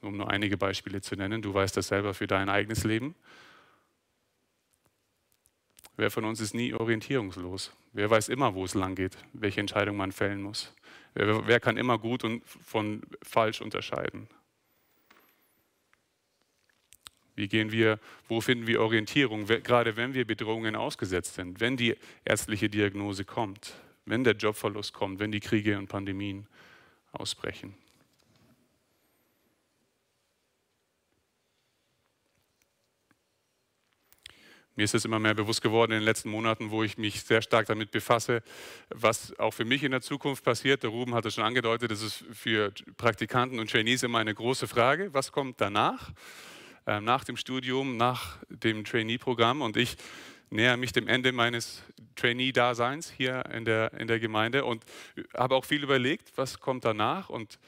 um 0.00 0.16
nur 0.16 0.30
einige 0.30 0.56
Beispiele 0.56 1.00
zu 1.00 1.16
nennen. 1.16 1.42
Du 1.42 1.52
weißt 1.52 1.76
das 1.76 1.88
selber 1.88 2.14
für 2.14 2.26
dein 2.26 2.48
eigenes 2.48 2.84
Leben. 2.84 3.14
Wer 5.98 6.12
von 6.12 6.24
uns 6.24 6.40
ist 6.40 6.54
nie 6.54 6.72
orientierungslos? 6.72 7.72
Wer 7.92 8.08
weiß 8.08 8.28
immer, 8.28 8.54
wo 8.54 8.64
es 8.64 8.74
lang 8.74 8.94
geht, 8.94 9.18
welche 9.32 9.58
Entscheidung 9.58 9.96
man 9.96 10.12
fällen 10.12 10.40
muss? 10.40 10.72
Wer, 11.14 11.44
wer 11.48 11.58
kann 11.58 11.76
immer 11.76 11.98
gut 11.98 12.22
und 12.22 12.46
von 12.46 13.02
falsch 13.20 13.60
unterscheiden? 13.60 14.28
Wie 17.34 17.48
gehen 17.48 17.72
wir, 17.72 17.98
wo 18.28 18.40
finden 18.40 18.68
wir 18.68 18.80
Orientierung, 18.80 19.46
gerade 19.46 19.96
wenn 19.96 20.14
wir 20.14 20.24
Bedrohungen 20.24 20.76
ausgesetzt 20.76 21.34
sind, 21.34 21.58
wenn 21.58 21.76
die 21.76 21.96
ärztliche 22.24 22.68
Diagnose 22.68 23.24
kommt, 23.24 23.74
wenn 24.06 24.22
der 24.22 24.36
Jobverlust 24.36 24.92
kommt, 24.92 25.18
wenn 25.18 25.32
die 25.32 25.40
Kriege 25.40 25.76
und 25.78 25.88
Pandemien 25.88 26.46
ausbrechen? 27.10 27.74
Mir 34.78 34.84
ist 34.84 34.94
es 34.94 35.04
immer 35.04 35.18
mehr 35.18 35.34
bewusst 35.34 35.60
geworden 35.60 35.90
in 35.90 35.98
den 35.98 36.04
letzten 36.04 36.30
Monaten, 36.30 36.70
wo 36.70 36.84
ich 36.84 36.98
mich 36.98 37.24
sehr 37.24 37.42
stark 37.42 37.66
damit 37.66 37.90
befasse, 37.90 38.44
was 38.90 39.36
auch 39.40 39.50
für 39.50 39.64
mich 39.64 39.82
in 39.82 39.90
der 39.90 40.02
Zukunft 40.02 40.44
passiert. 40.44 40.84
Der 40.84 40.90
Ruben 40.90 41.16
hat 41.16 41.26
es 41.26 41.34
schon 41.34 41.42
angedeutet, 41.42 41.90
das 41.90 42.00
ist 42.00 42.24
für 42.32 42.72
Praktikanten 42.96 43.58
und 43.58 43.68
Trainees 43.68 44.04
immer 44.04 44.20
eine 44.20 44.32
große 44.32 44.68
Frage. 44.68 45.12
Was 45.12 45.32
kommt 45.32 45.60
danach? 45.60 46.12
Ähm, 46.86 47.02
nach 47.02 47.24
dem 47.24 47.36
Studium, 47.36 47.96
nach 47.96 48.38
dem 48.50 48.84
Trainee-Programm. 48.84 49.62
Und 49.62 49.76
ich 49.76 49.96
näher 50.48 50.76
mich 50.76 50.92
dem 50.92 51.08
Ende 51.08 51.32
meines 51.32 51.82
Trainee-Daseins 52.14 53.10
hier 53.10 53.46
in 53.46 53.64
der, 53.64 53.92
in 53.94 54.06
der 54.06 54.20
Gemeinde 54.20 54.64
und 54.64 54.84
habe 55.36 55.56
auch 55.56 55.64
viel 55.64 55.82
überlegt, 55.82 56.30
was 56.36 56.60
kommt 56.60 56.84
danach 56.84 57.30
und 57.30 57.58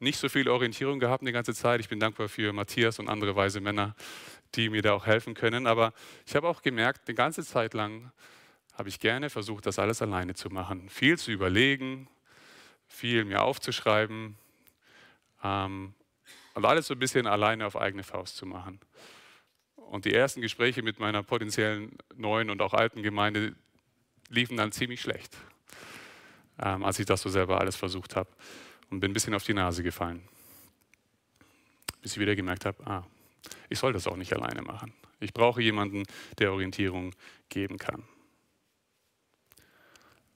nicht 0.00 0.18
so 0.18 0.30
viel 0.30 0.48
Orientierung 0.48 0.98
gehabt 0.98 1.26
die 1.26 1.32
ganze 1.32 1.54
Zeit. 1.54 1.80
Ich 1.80 1.90
bin 1.90 2.00
dankbar 2.00 2.30
für 2.30 2.54
Matthias 2.54 2.98
und 2.98 3.08
andere 3.08 3.36
weise 3.36 3.60
Männer, 3.60 3.94
die 4.56 4.70
mir 4.70 4.82
da 4.82 4.92
auch 4.92 5.06
helfen 5.06 5.34
können. 5.34 5.66
Aber 5.66 5.92
ich 6.26 6.34
habe 6.36 6.48
auch 6.48 6.62
gemerkt, 6.62 7.08
die 7.08 7.14
ganze 7.14 7.44
Zeit 7.44 7.74
lang 7.74 8.12
habe 8.74 8.88
ich 8.88 9.00
gerne 9.00 9.30
versucht, 9.30 9.66
das 9.66 9.78
alles 9.78 10.02
alleine 10.02 10.34
zu 10.34 10.50
machen. 10.50 10.88
Viel 10.88 11.18
zu 11.18 11.30
überlegen, 11.30 12.08
viel 12.88 13.24
mir 13.24 13.42
aufzuschreiben. 13.42 14.36
Ähm, 15.42 15.94
Und 16.54 16.64
alles 16.64 16.86
so 16.86 16.94
ein 16.94 17.00
bisschen 17.00 17.26
alleine 17.26 17.66
auf 17.66 17.76
eigene 17.76 18.04
Faust 18.04 18.36
zu 18.36 18.46
machen. 18.46 18.78
Und 19.74 20.04
die 20.04 20.14
ersten 20.14 20.40
Gespräche 20.40 20.82
mit 20.82 20.98
meiner 20.98 21.22
potenziellen 21.22 21.96
neuen 22.14 22.48
und 22.48 22.62
auch 22.62 22.74
alten 22.74 23.02
Gemeinde 23.02 23.54
liefen 24.28 24.56
dann 24.56 24.72
ziemlich 24.72 25.00
schlecht, 25.00 25.36
ähm, 26.58 26.84
als 26.84 26.98
ich 26.98 27.06
das 27.06 27.22
so 27.22 27.28
selber 27.28 27.60
alles 27.60 27.76
versucht 27.76 28.16
habe 28.16 28.30
und 28.90 29.00
bin 29.00 29.10
ein 29.10 29.14
bisschen 29.14 29.34
auf 29.34 29.44
die 29.44 29.54
Nase 29.54 29.82
gefallen. 29.82 30.22
Bis 32.00 32.12
ich 32.12 32.18
wieder 32.20 32.34
gemerkt 32.36 32.64
habe, 32.64 32.86
ah, 32.86 33.04
ich 33.68 33.78
soll 33.78 33.92
das 33.92 34.06
auch 34.06 34.16
nicht 34.16 34.32
alleine 34.32 34.62
machen. 34.62 34.92
Ich 35.20 35.32
brauche 35.32 35.62
jemanden, 35.62 36.04
der 36.38 36.52
Orientierung 36.52 37.14
geben 37.48 37.78
kann. 37.78 38.04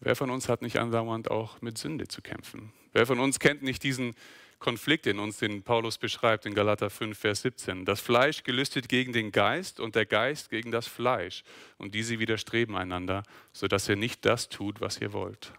Wer 0.01 0.15
von 0.15 0.31
uns 0.31 0.49
hat 0.49 0.63
nicht 0.63 0.79
andauernd 0.79 1.31
auch 1.31 1.61
mit 1.61 1.77
Sünde 1.77 2.07
zu 2.07 2.23
kämpfen? 2.23 2.73
Wer 2.93 3.07
von 3.07 3.19
uns 3.19 3.41
kennt 3.41 3.63
nicht 3.63 3.83
diesen 3.83 4.15
Konflikt 4.61 5.07
in 5.07 5.19
uns, 5.19 5.39
den 5.39 5.63
Paulus 5.63 5.99
beschreibt 5.99 6.47
in 6.47 6.55
Galater 6.55 6.89
5, 6.89 7.19
Vers 7.19 7.43
17? 7.43 7.85
Das 7.85 8.01
Fleisch 8.01 8.45
gelüstet 8.45 8.89
gegen 8.89 9.13
den 9.13 9.33
Geist 9.33 9.81
und 9.81 9.95
der 9.97 10.07
Geist 10.07 10.51
gegen 10.51 10.71
das 10.71 10.87
Fleisch. 10.87 11.43
Und 11.79 11.95
diese 11.95 12.19
widerstreben 12.21 12.77
einander, 12.77 13.25
sodass 13.53 13.89
ihr 13.89 13.97
nicht 13.97 14.25
das 14.25 14.49
tut, 14.49 14.81
was 14.81 15.01
ihr 15.01 15.13
wollt. 15.13 15.53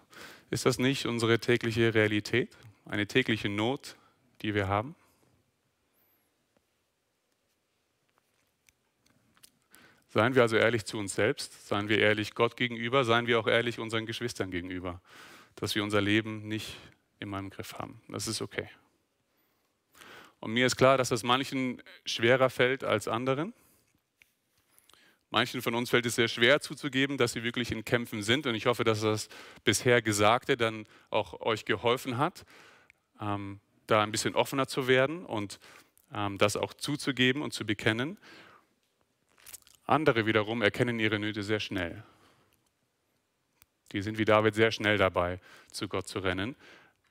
Ist 0.51 0.65
das 0.65 0.79
nicht 0.79 1.05
unsere 1.05 1.39
tägliche 1.39 1.93
Realität? 1.93 2.49
Eine 2.85 3.07
tägliche 3.07 3.49
Not, 3.49 3.97
die 4.41 4.55
wir 4.55 4.67
haben? 4.67 4.95
Seien 10.09 10.33
wir 10.33 10.41
also 10.41 10.55
ehrlich 10.55 10.85
zu 10.85 10.97
uns 10.97 11.13
selbst, 11.13 11.67
seien 11.67 11.87
wir 11.87 11.99
ehrlich 11.99 12.33
Gott 12.33 12.57
gegenüber, 12.57 13.05
seien 13.05 13.27
wir 13.27 13.39
auch 13.39 13.47
ehrlich 13.47 13.79
unseren 13.79 14.07
Geschwistern 14.07 14.49
gegenüber, 14.49 15.01
dass 15.55 15.75
wir 15.75 15.83
unser 15.83 16.01
Leben 16.01 16.47
nicht 16.47 16.77
immer 17.19 17.37
im 17.37 17.51
Griff 17.51 17.73
haben. 17.73 18.01
Das 18.07 18.27
ist 18.27 18.41
okay. 18.41 18.69
Und 20.39 20.53
mir 20.53 20.65
ist 20.65 20.77
klar, 20.77 20.97
dass 20.97 21.09
das 21.09 21.23
manchen 21.23 21.81
schwerer 22.05 22.49
fällt 22.49 22.83
als 22.83 23.07
anderen. 23.07 23.53
Manchen 25.29 25.61
von 25.61 25.75
uns 25.75 25.91
fällt 25.91 26.07
es 26.07 26.15
sehr 26.15 26.27
schwer 26.27 26.59
zuzugeben, 26.59 27.17
dass 27.17 27.33
sie 27.33 27.43
wirklich 27.43 27.71
in 27.71 27.85
Kämpfen 27.85 28.23
sind. 28.23 28.47
Und 28.47 28.55
ich 28.55 28.65
hoffe, 28.65 28.83
dass 28.83 29.01
das 29.01 29.29
bisher 29.63 30.01
Gesagte 30.01 30.57
dann 30.57 30.87
auch 31.11 31.41
euch 31.41 31.65
geholfen 31.65 32.17
hat, 32.17 32.45
ähm, 33.21 33.59
da 33.85 34.01
ein 34.01 34.11
bisschen 34.11 34.33
offener 34.33 34.67
zu 34.67 34.87
werden 34.87 35.25
und 35.25 35.59
ähm, 36.11 36.39
das 36.39 36.55
auch 36.55 36.73
zuzugeben 36.73 37.43
und 37.43 37.53
zu 37.53 37.63
bekennen. 37.63 38.17
Andere 39.89 40.27
wiederum 40.27 40.61
erkennen 40.61 40.99
ihre 40.99 41.17
Nöte 41.17 41.41
sehr 41.41 41.59
schnell. 41.59 42.03
Die 43.91 44.03
sind 44.03 44.19
wie 44.19 44.25
David 44.25 44.53
sehr 44.53 44.71
schnell 44.71 44.99
dabei, 44.99 45.39
zu 45.71 45.87
Gott 45.87 46.07
zu 46.07 46.19
rennen, 46.19 46.55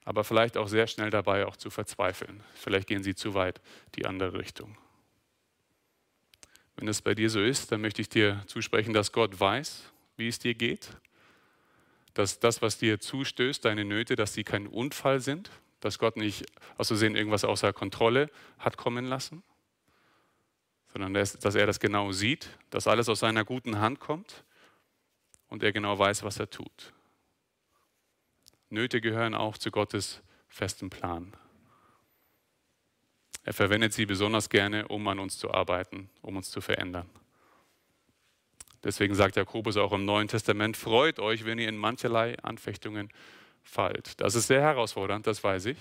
aber 0.04 0.22
vielleicht 0.22 0.56
auch 0.56 0.68
sehr 0.68 0.86
schnell 0.86 1.10
dabei, 1.10 1.44
auch 1.46 1.56
zu 1.56 1.70
verzweifeln. 1.70 2.40
Vielleicht 2.54 2.86
gehen 2.86 3.02
sie 3.02 3.16
zu 3.16 3.34
weit 3.34 3.60
die 3.96 4.06
andere 4.06 4.38
Richtung. 4.38 4.78
Wenn 6.76 6.86
es 6.86 7.02
bei 7.02 7.16
dir 7.16 7.30
so 7.30 7.40
ist, 7.40 7.72
dann 7.72 7.80
möchte 7.80 8.00
ich 8.00 8.08
dir 8.08 8.44
zusprechen, 8.46 8.94
dass 8.94 9.10
Gott 9.10 9.40
weiß, 9.40 9.90
wie 10.16 10.28
es 10.28 10.38
dir 10.38 10.54
geht, 10.54 10.90
dass 12.14 12.38
das, 12.38 12.62
was 12.62 12.78
dir 12.78 13.00
zustößt, 13.00 13.64
deine 13.64 13.84
Nöte, 13.84 14.14
dass 14.14 14.34
sie 14.34 14.44
kein 14.44 14.68
Unfall 14.68 15.18
sind, 15.18 15.50
dass 15.80 15.98
Gott 15.98 16.16
nicht 16.16 16.46
aus 16.76 16.88
Versehen 16.88 17.16
irgendwas 17.16 17.42
außer 17.42 17.72
Kontrolle 17.72 18.30
hat 18.60 18.76
kommen 18.76 19.04
lassen, 19.04 19.42
sondern 20.98 21.14
dass 21.14 21.54
er 21.54 21.66
das 21.66 21.78
genau 21.78 22.10
sieht, 22.10 22.48
dass 22.70 22.88
alles 22.88 23.08
aus 23.08 23.20
seiner 23.20 23.44
guten 23.44 23.78
Hand 23.78 24.00
kommt 24.00 24.42
und 25.48 25.62
er 25.62 25.70
genau 25.72 25.96
weiß, 25.96 26.24
was 26.24 26.40
er 26.40 26.50
tut. 26.50 26.92
Nöte 28.68 29.00
gehören 29.00 29.36
auch 29.36 29.56
zu 29.56 29.70
Gottes 29.70 30.20
festem 30.48 30.90
Plan. 30.90 31.32
Er 33.44 33.54
verwendet 33.54 33.92
sie 33.92 34.06
besonders 34.06 34.50
gerne, 34.50 34.88
um 34.88 35.06
an 35.06 35.20
uns 35.20 35.38
zu 35.38 35.52
arbeiten, 35.52 36.10
um 36.20 36.36
uns 36.36 36.50
zu 36.50 36.60
verändern. 36.60 37.08
Deswegen 38.82 39.14
sagt 39.14 39.36
Jakobus 39.36 39.76
auch 39.76 39.92
im 39.92 40.04
Neuen 40.04 40.26
Testament, 40.26 40.76
freut 40.76 41.20
euch, 41.20 41.44
wenn 41.44 41.60
ihr 41.60 41.68
in 41.68 41.76
mancherlei 41.76 42.36
Anfechtungen 42.42 43.08
fallt. 43.62 44.20
Das 44.20 44.34
ist 44.34 44.48
sehr 44.48 44.62
herausfordernd, 44.62 45.28
das 45.28 45.44
weiß 45.44 45.66
ich. 45.66 45.78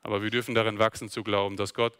Aber 0.00 0.22
wir 0.22 0.30
dürfen 0.30 0.54
darin 0.54 0.78
wachsen 0.78 1.10
zu 1.10 1.22
glauben, 1.22 1.58
dass 1.58 1.74
Gott 1.74 1.94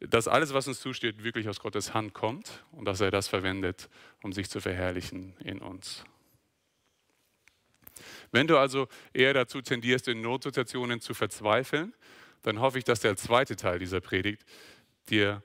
dass 0.00 0.28
alles, 0.28 0.54
was 0.54 0.66
uns 0.66 0.80
zusteht, 0.80 1.22
wirklich 1.22 1.48
aus 1.48 1.60
Gottes 1.60 1.92
Hand 1.92 2.14
kommt 2.14 2.64
und 2.72 2.86
dass 2.86 3.00
er 3.00 3.10
das 3.10 3.28
verwendet, 3.28 3.90
um 4.22 4.32
sich 4.32 4.48
zu 4.48 4.60
verherrlichen 4.60 5.34
in 5.44 5.60
uns. 5.60 6.04
Wenn 8.32 8.46
du 8.46 8.56
also 8.56 8.88
eher 9.12 9.34
dazu 9.34 9.60
tendierst, 9.60 10.08
in 10.08 10.22
Notsituationen 10.22 11.00
zu 11.00 11.12
verzweifeln, 11.12 11.94
dann 12.42 12.60
hoffe 12.60 12.78
ich, 12.78 12.84
dass 12.84 13.00
der 13.00 13.16
zweite 13.16 13.56
Teil 13.56 13.78
dieser 13.78 14.00
Predigt 14.00 14.44
dir 15.10 15.42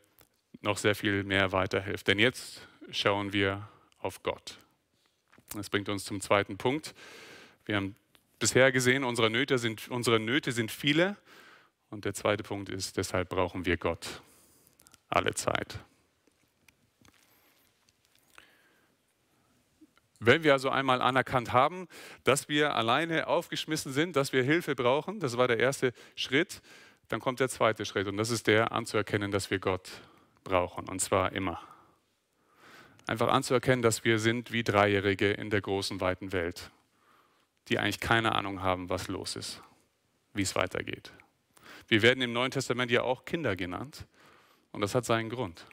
noch 0.61 0.77
sehr 0.77 0.95
viel 0.95 1.25
mehr 1.25 1.51
weiterhilft. 1.51 2.07
Denn 2.07 2.19
jetzt 2.19 2.65
schauen 2.91 3.33
wir 3.33 3.67
auf 3.99 4.23
Gott. 4.23 4.57
Das 5.53 5.69
bringt 5.69 5.89
uns 5.89 6.05
zum 6.05 6.21
zweiten 6.21 6.57
Punkt. 6.57 6.95
Wir 7.65 7.75
haben 7.75 7.95
bisher 8.39 8.71
gesehen, 8.71 9.03
unsere 9.03 9.29
Nöte 9.29 9.57
sind, 9.57 9.89
unsere 9.89 10.19
Nöte 10.19 10.53
sind 10.53 10.71
viele. 10.71 11.17
Und 11.89 12.05
der 12.05 12.13
zweite 12.13 12.43
Punkt 12.43 12.69
ist, 12.69 12.95
deshalb 12.95 13.29
brauchen 13.29 13.65
wir 13.65 13.75
Gott 13.75 14.21
alle 15.09 15.33
Zeit. 15.33 15.79
Wenn 20.19 20.43
wir 20.43 20.53
also 20.53 20.69
einmal 20.69 21.01
anerkannt 21.01 21.53
haben, 21.53 21.87
dass 22.23 22.49
wir 22.49 22.73
alleine 22.73 23.27
aufgeschmissen 23.27 23.91
sind, 23.91 24.15
dass 24.15 24.33
wir 24.33 24.43
Hilfe 24.43 24.73
brauchen, 24.73 25.19
das 25.19 25.37
war 25.37 25.47
der 25.47 25.59
erste 25.59 25.93
Schritt, 26.15 26.61
dann 27.09 27.19
kommt 27.19 27.39
der 27.39 27.49
zweite 27.49 27.85
Schritt 27.85 28.07
und 28.07 28.17
das 28.17 28.31
ist 28.31 28.47
der 28.47 28.71
anzuerkennen, 28.71 29.31
dass 29.31 29.51
wir 29.51 29.59
Gott 29.59 29.89
brauchen 30.43 30.89
und 30.89 30.99
zwar 30.99 31.33
immer. 31.33 31.61
Einfach 33.07 33.27
anzuerkennen, 33.27 33.83
dass 33.83 34.03
wir 34.03 34.17
sind 34.17 34.51
wie 34.51 34.63
Dreijährige 34.63 35.31
in 35.31 35.51
der 35.51 35.61
großen, 35.61 36.01
weiten 36.01 36.31
Welt, 36.31 36.71
die 37.67 37.77
eigentlich 37.77 37.99
keine 37.99 38.33
Ahnung 38.33 38.63
haben, 38.63 38.89
was 38.89 39.07
los 39.07 39.35
ist, 39.35 39.61
wie 40.33 40.41
es 40.41 40.55
weitergeht. 40.55 41.11
Wir 41.87 42.01
werden 42.01 42.21
im 42.21 42.33
Neuen 42.33 42.49
Testament 42.49 42.89
ja 42.89 43.03
auch 43.03 43.25
Kinder 43.25 43.55
genannt. 43.55 44.07
Und 44.75 44.81
das 44.81 44.93
hat 44.93 45.05
seinen 45.05 45.29
Grund. 45.29 45.65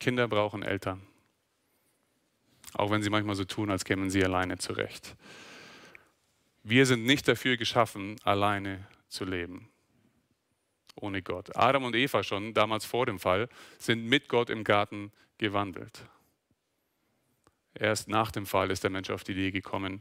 Kinder 0.00 0.26
brauchen 0.26 0.64
Eltern. 0.64 1.06
Auch 2.72 2.90
wenn 2.90 3.00
sie 3.00 3.10
manchmal 3.10 3.36
so 3.36 3.44
tun, 3.44 3.70
als 3.70 3.84
kämen 3.84 4.10
sie 4.10 4.24
alleine 4.24 4.58
zurecht. 4.58 5.14
Wir 6.64 6.84
sind 6.84 7.06
nicht 7.06 7.28
dafür 7.28 7.56
geschaffen, 7.56 8.16
alleine 8.24 8.88
zu 9.06 9.24
leben. 9.24 9.68
Ohne 10.96 11.22
Gott. 11.22 11.54
Adam 11.54 11.84
und 11.84 11.94
Eva 11.94 12.24
schon, 12.24 12.54
damals 12.54 12.84
vor 12.84 13.06
dem 13.06 13.20
Fall, 13.20 13.48
sind 13.78 14.04
mit 14.04 14.28
Gott 14.28 14.50
im 14.50 14.64
Garten 14.64 15.12
gewandelt. 15.38 16.08
Erst 17.74 18.08
nach 18.08 18.32
dem 18.32 18.46
Fall 18.46 18.72
ist 18.72 18.82
der 18.82 18.90
Mensch 18.90 19.10
auf 19.10 19.22
die 19.22 19.30
Idee 19.30 19.52
gekommen, 19.52 20.00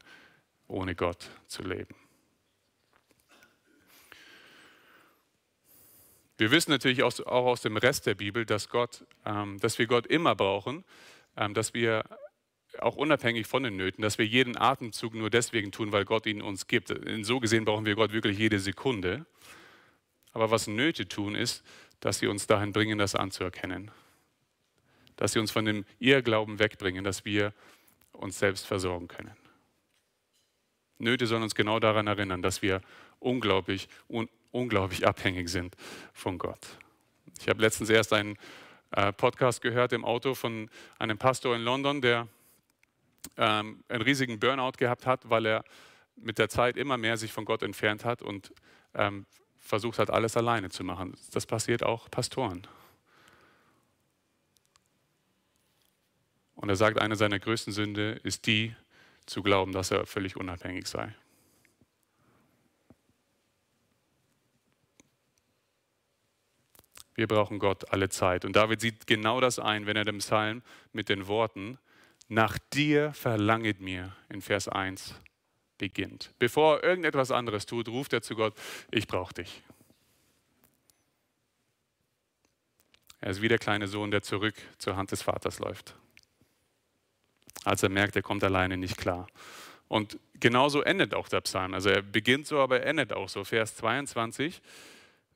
ohne 0.68 0.96
Gott 0.96 1.30
zu 1.46 1.62
leben. 1.62 2.05
Wir 6.38 6.52
wissen 6.52 6.72
natürlich 6.72 7.04
auch, 7.04 7.20
aus 7.22 7.62
dem 7.62 7.78
Rest 7.78 8.06
der 8.08 8.16
Bibel, 8.16 8.46
dass, 8.46 8.70
Gott, 8.70 9.06
ähm, 9.26 9.58
dass 9.60 9.80
wir 9.80 9.88
Gott 9.88 10.06
immer 10.06 10.36
brauchen, 10.36 10.84
ähm, 11.38 11.54
dass 11.54 11.74
wir 11.74 12.04
auch 12.80 12.98
unabhängig 12.98 13.48
von 13.48 13.64
den 13.64 13.78
Nöten, 13.78 14.02
dass 14.02 14.18
wir 14.18 14.26
jeden 14.26 14.58
Atemzug 14.58 15.14
nur 15.14 15.30
deswegen 15.30 15.72
tun, 15.72 15.94
weil 15.94 16.04
Gott 16.04 16.26
ihn 16.26 16.42
uns 16.42 16.68
gibt. 16.68 16.90
In 16.90 17.24
so 17.24 17.40
gesehen 17.40 17.64
brauchen 17.64 17.86
wir 17.86 17.96
Gott 17.96 18.12
wirklich 18.12 18.38
jede 18.38 18.60
Sekunde. 18.60 19.26
Aber 20.34 20.52
was 20.52 20.68
Nöte 20.68 21.08
tun, 21.08 21.36
ist, 21.36 21.64
dass 22.02 22.20
sie 22.20 22.28
uns 22.28 22.48
dahin 22.48 22.74
bringen, 22.74 22.98
das 22.98 23.16
anzuerkennen. 23.16 23.92
Dass 25.16 25.32
sie 25.32 25.40
uns 25.40 25.52
von 25.52 25.64
dem 25.64 25.86
Irrglauben 26.00 26.60
wegbringen, 26.60 27.06
dass 27.06 27.24
wir 27.24 27.54
uns 28.12 28.40
selbst 28.40 28.66
versorgen 28.66 29.08
können. 29.08 29.36
Nöte 30.98 31.28
sollen 31.28 31.44
uns 31.44 31.56
genau 31.56 31.80
daran 31.80 32.08
erinnern, 32.08 32.42
dass 32.42 32.62
wir 32.62 32.82
unglaublich 33.20 33.88
unglaublich 34.56 35.06
abhängig 35.06 35.50
sind 35.50 35.76
von 36.14 36.38
Gott. 36.38 36.66
Ich 37.40 37.50
habe 37.50 37.62
letztens 37.62 37.90
erst 37.90 38.14
einen 38.14 38.38
äh, 38.92 39.12
Podcast 39.12 39.62
gehört 39.62 39.92
im 39.94 40.06
Auto 40.06 40.34
von 40.34 40.70
einem 40.98 41.18
Pastor 41.18 41.56
in 41.56 41.62
London, 41.62 42.02
der 42.02 42.28
ähm, 43.38 43.84
einen 43.90 44.02
riesigen 44.02 44.40
Burnout 44.40 44.74
gehabt 44.78 45.06
hat, 45.06 45.30
weil 45.30 45.46
er 45.46 45.64
mit 46.16 46.38
der 46.38 46.50
Zeit 46.50 46.78
immer 46.78 46.98
mehr 46.98 47.18
sich 47.18 47.34
von 47.34 47.44
Gott 47.44 47.62
entfernt 47.62 48.06
hat 48.06 48.22
und 48.22 48.54
ähm, 48.94 49.26
versucht 49.60 50.00
hat, 50.00 50.10
alles 50.10 50.38
alleine 50.38 50.70
zu 50.70 50.84
machen. 50.84 51.18
Das 51.34 51.46
passiert 51.46 51.84
auch 51.84 52.10
Pastoren. 52.10 52.66
Und 56.56 56.70
er 56.70 56.78
sagt, 56.78 57.02
eine 57.02 57.18
seiner 57.18 57.40
größten 57.40 57.74
Sünde 57.74 58.20
ist 58.24 58.46
die, 58.46 58.74
zu 59.26 59.44
glauben, 59.44 59.72
dass 59.72 59.92
er 59.92 60.06
völlig 60.06 60.38
unabhängig 60.38 60.88
sei. 60.88 61.14
Wir 67.16 67.28
brauchen 67.28 67.60
Gott 67.60 67.92
alle 67.92 68.10
Zeit. 68.10 68.46
Und 68.46 68.56
David 68.56 68.82
sieht 68.82 69.08
genau 69.08 69.40
das 69.40 69.58
ein, 69.58 69.86
wenn 69.86 69.96
er 69.96 70.06
den 70.06 70.20
Psalm 70.20 70.62
mit 70.94 71.10
den 71.10 71.28
Worten, 71.28 71.80
nach 72.28 72.58
dir 72.74 73.14
verlanget 73.14 73.80
mir 73.82 74.16
in 74.30 74.42
Vers 74.42 74.68
1 74.68 75.16
beginnt. 75.78 76.34
Bevor 76.40 76.78
er 76.78 76.90
irgendetwas 76.90 77.32
anderes 77.32 77.66
tut, 77.66 77.88
ruft 77.88 78.14
er 78.14 78.22
zu 78.22 78.36
Gott, 78.36 78.54
ich 78.92 79.08
brauche 79.08 79.34
dich. 79.34 79.62
Er 83.22 83.32
ist 83.32 83.42
wie 83.42 83.48
der 83.48 83.58
kleine 83.58 83.88
Sohn, 83.88 84.12
der 84.12 84.22
zurück 84.22 84.56
zur 84.78 84.96
Hand 84.96 85.12
des 85.12 85.22
Vaters 85.22 85.60
läuft. 85.60 85.96
Als 87.64 87.82
er 87.82 87.90
merkt, 87.90 88.16
er 88.16 88.22
kommt 88.22 88.44
alleine 88.44 88.78
nicht 88.78 88.98
klar. 88.98 89.28
Und 89.88 90.20
genauso 90.40 90.82
endet 90.82 91.14
auch 91.14 91.28
der 91.28 91.42
Psalm. 91.42 91.74
Also 91.74 91.90
er 91.90 92.02
beginnt 92.02 92.48
so, 92.48 92.60
aber 92.60 92.82
er 92.82 92.88
endet 92.88 93.14
auch 93.14 93.30
so. 93.30 93.44
Vers 93.44 93.76
22. 93.78 94.62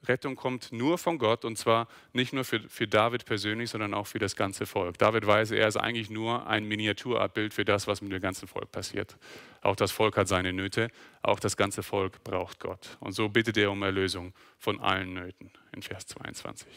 Rettung 0.04 0.36
kommt 0.36 0.72
nur 0.72 0.98
von 0.98 1.18
Gott 1.18 1.44
und 1.44 1.58
zwar 1.58 1.88
nicht 2.14 2.32
nur 2.32 2.46
für, 2.46 2.62
für 2.70 2.88
David 2.88 3.26
persönlich, 3.26 3.70
sondern 3.70 3.94
auch 3.94 4.08
für 4.08 4.20
das 4.20 4.36
ganze 4.36 4.66
Volk. 4.66 4.98
David 4.98 5.28
weiß, 5.28 5.52
er 5.52 5.68
ist 5.68 5.78
eigentlich 5.78 6.10
nur 6.10 6.48
ein 6.48 6.66
Miniaturabbild 6.66 7.54
für 7.54 7.66
das, 7.66 7.88
was 7.88 8.02
mit 8.02 8.12
dem 8.12 8.22
ganzen 8.22 8.48
Volk 8.48 8.72
passiert. 8.72 9.18
Auch 9.62 9.76
das 9.76 9.92
Volk 9.92 10.16
hat 10.16 10.28
seine 10.28 10.54
Nöte, 10.54 10.90
auch 11.22 11.40
das 11.40 11.58
ganze 11.58 11.84
Volk 11.84 12.24
braucht 12.24 12.60
Gott. 12.60 12.98
Und 13.02 13.12
so 13.12 13.28
bittet 13.28 13.58
er 13.58 13.72
um 13.72 13.82
Erlösung 13.84 14.34
von 14.58 14.80
allen 14.80 15.14
Nöten 15.14 15.52
in 15.74 15.82
Vers 15.82 16.08
22. 16.08 16.68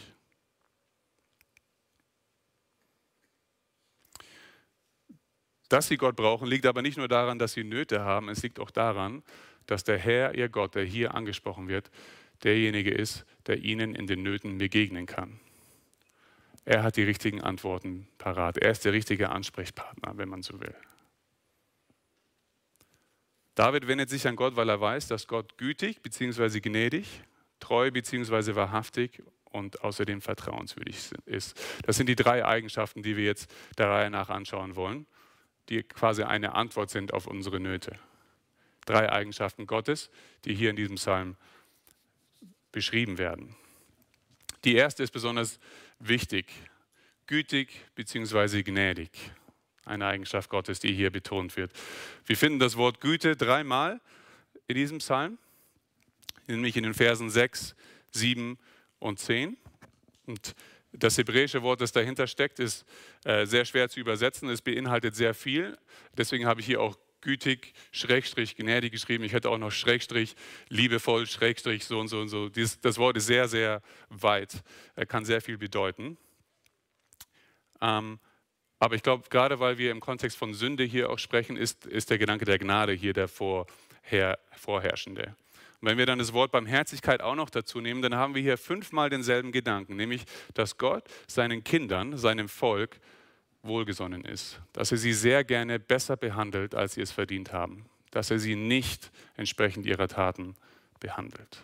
Dass 5.68 5.88
sie 5.88 5.96
Gott 5.96 6.16
brauchen, 6.16 6.48
liegt 6.48 6.66
aber 6.66 6.82
nicht 6.82 6.98
nur 6.98 7.08
daran, 7.08 7.38
dass 7.38 7.54
sie 7.54 7.64
Nöte 7.64 8.00
haben, 8.04 8.28
es 8.28 8.42
liegt 8.42 8.60
auch 8.60 8.70
daran, 8.70 9.22
dass 9.66 9.84
der 9.84 9.96
Herr, 9.96 10.34
ihr 10.34 10.48
Gott, 10.48 10.74
der 10.74 10.84
hier 10.84 11.14
angesprochen 11.14 11.68
wird, 11.68 11.90
derjenige 12.42 12.90
ist, 12.90 13.24
der 13.46 13.58
ihnen 13.58 13.94
in 13.94 14.06
den 14.06 14.22
Nöten 14.22 14.58
begegnen 14.58 15.06
kann. 15.06 15.40
Er 16.64 16.82
hat 16.82 16.96
die 16.96 17.02
richtigen 17.02 17.40
Antworten 17.40 18.06
parat. 18.18 18.58
Er 18.58 18.70
ist 18.70 18.84
der 18.84 18.92
richtige 18.92 19.30
Ansprechpartner, 19.30 20.16
wenn 20.16 20.28
man 20.28 20.42
so 20.42 20.60
will. 20.60 20.74
David 23.54 23.86
wendet 23.86 24.08
sich 24.08 24.26
an 24.26 24.36
Gott, 24.36 24.56
weil 24.56 24.68
er 24.68 24.80
weiß, 24.80 25.08
dass 25.08 25.26
Gott 25.26 25.58
gütig 25.58 26.02
bzw. 26.02 26.60
gnädig, 26.60 27.22
treu 27.60 27.90
bzw. 27.90 28.54
wahrhaftig 28.54 29.22
und 29.44 29.82
außerdem 29.82 30.22
vertrauenswürdig 30.22 31.10
ist. 31.26 31.60
Das 31.84 31.96
sind 31.96 32.08
die 32.08 32.16
drei 32.16 32.44
Eigenschaften, 32.46 33.02
die 33.02 33.16
wir 33.16 33.24
jetzt 33.24 33.52
der 33.76 33.88
Reihe 33.88 34.10
nach 34.10 34.30
anschauen 34.30 34.74
wollen, 34.74 35.06
die 35.68 35.82
quasi 35.82 36.22
eine 36.22 36.54
Antwort 36.54 36.90
sind 36.90 37.12
auf 37.12 37.26
unsere 37.26 37.60
Nöte. 37.60 37.98
Drei 38.86 39.12
Eigenschaften 39.12 39.66
Gottes, 39.66 40.10
die 40.44 40.54
hier 40.54 40.70
in 40.70 40.76
diesem 40.76 40.96
Psalm 40.96 41.36
beschrieben 42.72 43.18
werden. 43.18 43.54
Die 44.64 44.74
erste 44.74 45.02
ist 45.02 45.10
besonders 45.10 45.58
wichtig, 45.98 46.46
gütig 47.26 47.68
bzw. 47.94 48.62
gnädig. 48.62 49.10
Eine 49.84 50.06
Eigenschaft 50.06 50.48
Gottes, 50.48 50.80
die 50.80 50.92
hier 50.92 51.10
betont 51.10 51.56
wird. 51.56 51.72
Wir 52.24 52.36
finden 52.36 52.58
das 52.58 52.76
Wort 52.76 53.00
Güte 53.00 53.36
dreimal 53.36 54.00
in 54.68 54.76
diesem 54.76 54.98
Psalm, 54.98 55.38
nämlich 56.46 56.76
in 56.76 56.84
den 56.84 56.94
Versen 56.94 57.30
6, 57.30 57.74
7 58.12 58.58
und 59.00 59.18
10. 59.18 59.56
Und 60.26 60.54
das 60.92 61.18
hebräische 61.18 61.62
Wort, 61.62 61.80
das 61.80 61.90
dahinter 61.90 62.26
steckt, 62.26 62.60
ist 62.60 62.84
äh, 63.24 63.46
sehr 63.46 63.64
schwer 63.64 63.88
zu 63.88 63.98
übersetzen. 63.98 64.48
Es 64.48 64.62
beinhaltet 64.62 65.16
sehr 65.16 65.34
viel. 65.34 65.76
Deswegen 66.16 66.46
habe 66.46 66.60
ich 66.60 66.66
hier 66.66 66.80
auch 66.80 66.96
gütig, 67.22 67.72
Schrägstrich, 67.90 68.56
gnädig 68.56 68.92
geschrieben. 68.92 69.24
Ich 69.24 69.32
hätte 69.32 69.48
auch 69.48 69.58
noch 69.58 69.70
Schrägstrich, 69.70 70.36
liebevoll, 70.68 71.26
Schrägstrich, 71.26 71.84
so 71.84 71.98
und 71.98 72.08
so 72.08 72.20
und 72.20 72.28
so. 72.28 72.48
Dies, 72.48 72.80
das 72.80 72.98
Wort 72.98 73.16
ist 73.16 73.26
sehr, 73.26 73.48
sehr 73.48 73.80
weit. 74.10 74.62
Er 74.94 75.06
kann 75.06 75.24
sehr 75.24 75.40
viel 75.40 75.56
bedeuten. 75.56 76.18
Ähm, 77.80 78.18
aber 78.78 78.96
ich 78.96 79.02
glaube, 79.02 79.28
gerade 79.30 79.60
weil 79.60 79.78
wir 79.78 79.90
im 79.92 80.00
Kontext 80.00 80.36
von 80.36 80.54
Sünde 80.54 80.84
hier 80.84 81.10
auch 81.10 81.18
sprechen, 81.18 81.56
ist, 81.56 81.86
ist 81.86 82.10
der 82.10 82.18
Gedanke 82.18 82.44
der 82.44 82.58
Gnade 82.58 82.92
hier 82.92 83.12
der 83.12 83.28
vorher, 83.28 84.38
vorherrschende. 84.56 85.36
Und 85.80 85.88
wenn 85.88 85.98
wir 85.98 86.06
dann 86.06 86.18
das 86.18 86.32
Wort 86.32 86.52
Barmherzigkeit 86.52 87.22
auch 87.22 87.34
noch 87.34 87.50
dazu 87.50 87.80
nehmen, 87.80 88.02
dann 88.02 88.14
haben 88.14 88.34
wir 88.34 88.42
hier 88.42 88.56
fünfmal 88.56 89.10
denselben 89.10 89.50
Gedanken, 89.50 89.96
nämlich, 89.96 90.24
dass 90.54 90.78
Gott 90.78 91.04
seinen 91.26 91.64
Kindern, 91.64 92.16
seinem 92.16 92.48
Volk, 92.48 93.00
wohlgesonnen 93.62 94.24
ist, 94.24 94.60
dass 94.72 94.92
er 94.92 94.98
sie 94.98 95.12
sehr 95.12 95.44
gerne 95.44 95.78
besser 95.78 96.16
behandelt, 96.16 96.74
als 96.74 96.94
sie 96.94 97.00
es 97.00 97.12
verdient 97.12 97.52
haben, 97.52 97.86
dass 98.10 98.30
er 98.30 98.38
sie 98.38 98.56
nicht 98.56 99.10
entsprechend 99.36 99.86
ihrer 99.86 100.08
Taten 100.08 100.56
behandelt. 101.00 101.62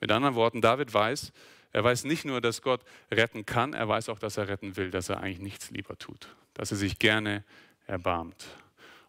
Mit 0.00 0.10
anderen 0.12 0.34
Worten, 0.34 0.60
David 0.60 0.92
weiß, 0.92 1.32
er 1.72 1.84
weiß 1.84 2.04
nicht 2.04 2.24
nur, 2.24 2.40
dass 2.40 2.62
Gott 2.62 2.82
retten 3.10 3.44
kann, 3.44 3.74
er 3.74 3.88
weiß 3.88 4.08
auch, 4.08 4.18
dass 4.18 4.36
er 4.36 4.48
retten 4.48 4.76
will, 4.76 4.90
dass 4.90 5.08
er 5.08 5.20
eigentlich 5.20 5.40
nichts 5.40 5.70
lieber 5.70 5.98
tut, 5.98 6.34
dass 6.54 6.70
er 6.70 6.76
sich 6.76 6.98
gerne 6.98 7.44
erbarmt. 7.86 8.46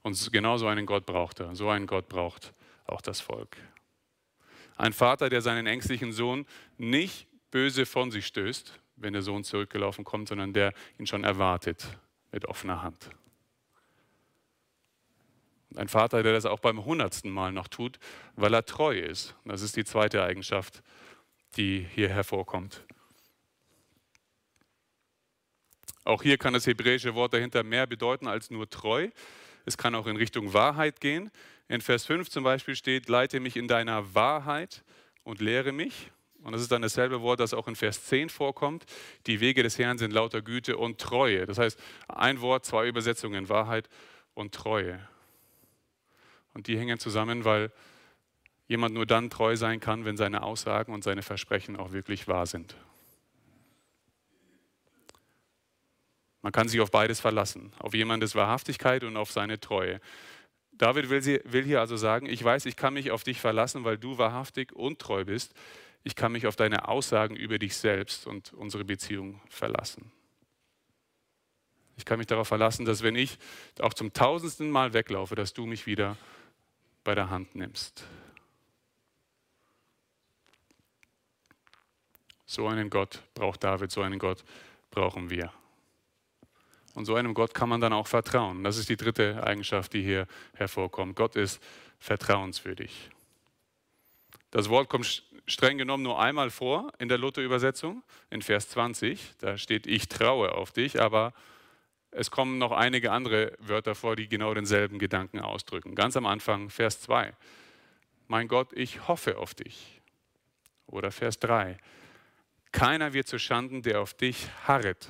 Und 0.01 0.31
genau 0.31 0.57
so 0.57 0.67
einen 0.67 0.85
Gott 0.85 1.05
braucht 1.05 1.39
er. 1.39 1.55
So 1.55 1.69
einen 1.69 1.87
Gott 1.87 2.07
braucht 2.07 2.53
auch 2.85 3.01
das 3.01 3.19
Volk. 3.19 3.57
Ein 4.77 4.93
Vater, 4.93 5.29
der 5.29 5.41
seinen 5.41 5.67
ängstlichen 5.67 6.11
Sohn 6.11 6.45
nicht 6.77 7.27
böse 7.51 7.85
von 7.85 8.11
sich 8.11 8.25
stößt, 8.25 8.79
wenn 9.01 9.13
der 9.13 9.21
Sohn 9.21 9.43
zurückgelaufen 9.43 10.03
kommt, 10.03 10.27
sondern 10.27 10.53
der 10.53 10.73
ihn 10.97 11.07
schon 11.07 11.23
erwartet 11.23 11.97
mit 12.31 12.45
offener 12.45 12.81
Hand. 12.81 13.09
ein 15.75 15.87
Vater, 15.87 16.23
der 16.23 16.33
das 16.33 16.45
auch 16.45 16.59
beim 16.59 16.83
hundertsten 16.83 17.31
Mal 17.31 17.51
noch 17.51 17.67
tut, 17.67 17.99
weil 18.35 18.53
er 18.53 18.65
treu 18.65 18.97
ist. 18.97 19.35
Das 19.45 19.61
ist 19.61 19.75
die 19.75 19.85
zweite 19.85 20.23
Eigenschaft, 20.23 20.81
die 21.57 21.87
hier 21.93 22.09
hervorkommt. 22.09 22.83
Auch 26.05 26.23
hier 26.23 26.39
kann 26.39 26.53
das 26.53 26.65
hebräische 26.65 27.13
Wort 27.13 27.33
dahinter 27.33 27.61
mehr 27.63 27.85
bedeuten 27.85 28.27
als 28.27 28.49
nur 28.49 28.67
treu. 28.67 29.09
Es 29.65 29.77
kann 29.77 29.93
auch 29.93 30.07
in 30.07 30.17
Richtung 30.17 30.53
Wahrheit 30.53 31.01
gehen. 31.01 31.29
In 31.67 31.81
Vers 31.81 32.05
5 32.05 32.29
zum 32.29 32.43
Beispiel 32.43 32.75
steht, 32.75 33.09
leite 33.09 33.39
mich 33.39 33.55
in 33.55 33.67
deiner 33.67 34.15
Wahrheit 34.15 34.83
und 35.23 35.39
lehre 35.39 35.71
mich. 35.71 36.11
Und 36.43 36.53
das 36.53 36.61
ist 36.61 36.71
dann 36.71 36.81
dasselbe 36.81 37.21
Wort, 37.21 37.39
das 37.39 37.53
auch 37.53 37.67
in 37.67 37.75
Vers 37.75 38.05
10 38.05 38.29
vorkommt. 38.29 38.85
Die 39.27 39.39
Wege 39.39 39.61
des 39.61 39.77
Herrn 39.77 39.97
sind 39.97 40.11
lauter 40.11 40.41
Güte 40.41 40.77
und 40.77 40.99
Treue. 40.99 41.45
Das 41.45 41.57
heißt, 41.57 41.79
ein 42.07 42.41
Wort, 42.41 42.65
zwei 42.65 42.87
Übersetzungen, 42.87 43.49
Wahrheit 43.49 43.89
und 44.33 44.53
Treue. 44.53 44.99
Und 46.53 46.67
die 46.67 46.77
hängen 46.77 46.97
zusammen, 46.97 47.45
weil 47.45 47.71
jemand 48.67 48.93
nur 48.93 49.05
dann 49.05 49.29
treu 49.29 49.55
sein 49.57 49.79
kann, 49.79 50.05
wenn 50.05 50.15
seine 50.15 50.43
Aussagen 50.43 50.93
und 50.93 51.03
seine 51.03 51.23
Versprechen 51.23 51.75
auch 51.75 51.91
wirklich 51.91 52.27
wahr 52.27 52.45
sind. 52.45 52.75
Man 56.41 56.53
kann 56.53 56.69
sich 56.69 56.79
auf 56.79 56.91
beides 56.91 57.19
verlassen, 57.19 57.73
auf 57.79 57.93
jemandes 57.93 58.33
Wahrhaftigkeit 58.33 59.03
und 59.03 59.17
auf 59.17 59.31
seine 59.31 59.59
Treue. 59.59 59.99
David 60.71 61.09
will, 61.09 61.63
hier 61.65 61.81
also 61.81 61.97
sagen, 61.97 62.27
ich 62.27 62.41
weiß, 62.41 62.65
ich 62.65 62.77
kann 62.77 62.93
mich 62.93 63.11
auf 63.11 63.23
dich 63.23 63.41
verlassen, 63.41 63.83
weil 63.83 63.97
du 63.97 64.17
wahrhaftig 64.17 64.71
und 64.71 64.99
treu 64.99 65.25
bist 65.25 65.53
ich 66.03 66.15
kann 66.15 66.31
mich 66.31 66.47
auf 66.47 66.55
deine 66.55 66.87
Aussagen 66.87 67.35
über 67.35 67.59
dich 67.59 67.75
selbst 67.75 68.27
und 68.27 68.53
unsere 68.53 68.85
Beziehung 68.85 69.41
verlassen. 69.49 70.11
Ich 71.97 72.05
kann 72.05 72.17
mich 72.17 72.27
darauf 72.27 72.47
verlassen, 72.47 72.85
dass 72.85 73.03
wenn 73.03 73.15
ich 73.15 73.37
auch 73.81 73.93
zum 73.93 74.13
tausendsten 74.13 74.71
Mal 74.71 74.93
weglaufe, 74.93 75.35
dass 75.35 75.53
du 75.53 75.65
mich 75.65 75.85
wieder 75.85 76.15
bei 77.03 77.13
der 77.13 77.29
Hand 77.29 77.55
nimmst. 77.55 78.05
So 82.45 82.67
einen 82.67 82.89
Gott 82.89 83.21
braucht 83.33 83.63
David, 83.63 83.91
so 83.91 84.01
einen 84.01 84.17
Gott 84.17 84.43
brauchen 84.89 85.29
wir. 85.29 85.51
Und 86.95 87.05
so 87.05 87.15
einem 87.15 87.33
Gott 87.33 87.53
kann 87.53 87.69
man 87.69 87.81
dann 87.81 87.93
auch 87.93 88.07
vertrauen. 88.07 88.63
Das 88.63 88.77
ist 88.77 88.89
die 88.89 88.97
dritte 88.97 89.43
Eigenschaft, 89.43 89.93
die 89.93 90.01
hier 90.01 90.25
hervorkommt. 90.53 91.15
Gott 91.15 91.35
ist 91.35 91.61
vertrauenswürdig. 91.99 93.09
Das 94.51 94.69
Wort 94.69 94.89
kommt 94.89 95.23
streng 95.45 95.77
genommen 95.77 96.03
nur 96.03 96.19
einmal 96.19 96.49
vor 96.49 96.91
in 96.99 97.07
der 97.09 97.17
Luther-Übersetzung, 97.17 98.03
in 98.29 98.41
Vers 98.41 98.69
20. 98.69 99.37
Da 99.39 99.57
steht, 99.57 99.87
ich 99.87 100.07
traue 100.07 100.53
auf 100.53 100.71
dich, 100.71 101.01
aber 101.01 101.33
es 102.11 102.31
kommen 102.31 102.57
noch 102.57 102.71
einige 102.71 103.11
andere 103.11 103.53
Wörter 103.59 103.93
vor, 103.93 104.15
die 104.15 104.27
genau 104.27 104.53
denselben 104.53 104.97
Gedanken 104.97 105.39
ausdrücken. 105.39 105.95
Ganz 105.95 106.17
am 106.17 106.25
Anfang, 106.25 106.69
Vers 106.69 107.01
2. 107.01 107.33
Mein 108.27 108.47
Gott, 108.47 108.73
ich 108.73 109.07
hoffe 109.07 109.37
auf 109.37 109.53
dich. 109.53 110.01
Oder 110.87 111.11
Vers 111.11 111.39
3. 111.39 111.77
Keiner 112.71 113.13
wird 113.13 113.27
zu 113.27 113.37
Schanden, 113.39 113.81
der 113.81 114.01
auf 114.01 114.13
dich 114.13 114.47
harret. 114.67 115.09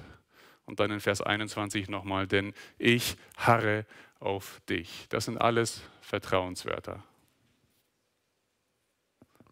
Und 0.66 0.80
dann 0.80 0.92
in 0.92 1.00
Vers 1.00 1.22
21 1.22 1.90
nochmal, 1.90 2.28
denn 2.28 2.54
ich 2.78 3.16
harre 3.38 3.86
auf 4.20 4.62
dich. 4.70 5.08
Das 5.10 5.26
sind 5.26 5.38
alles 5.38 5.82
Vertrauenswörter. 6.02 7.04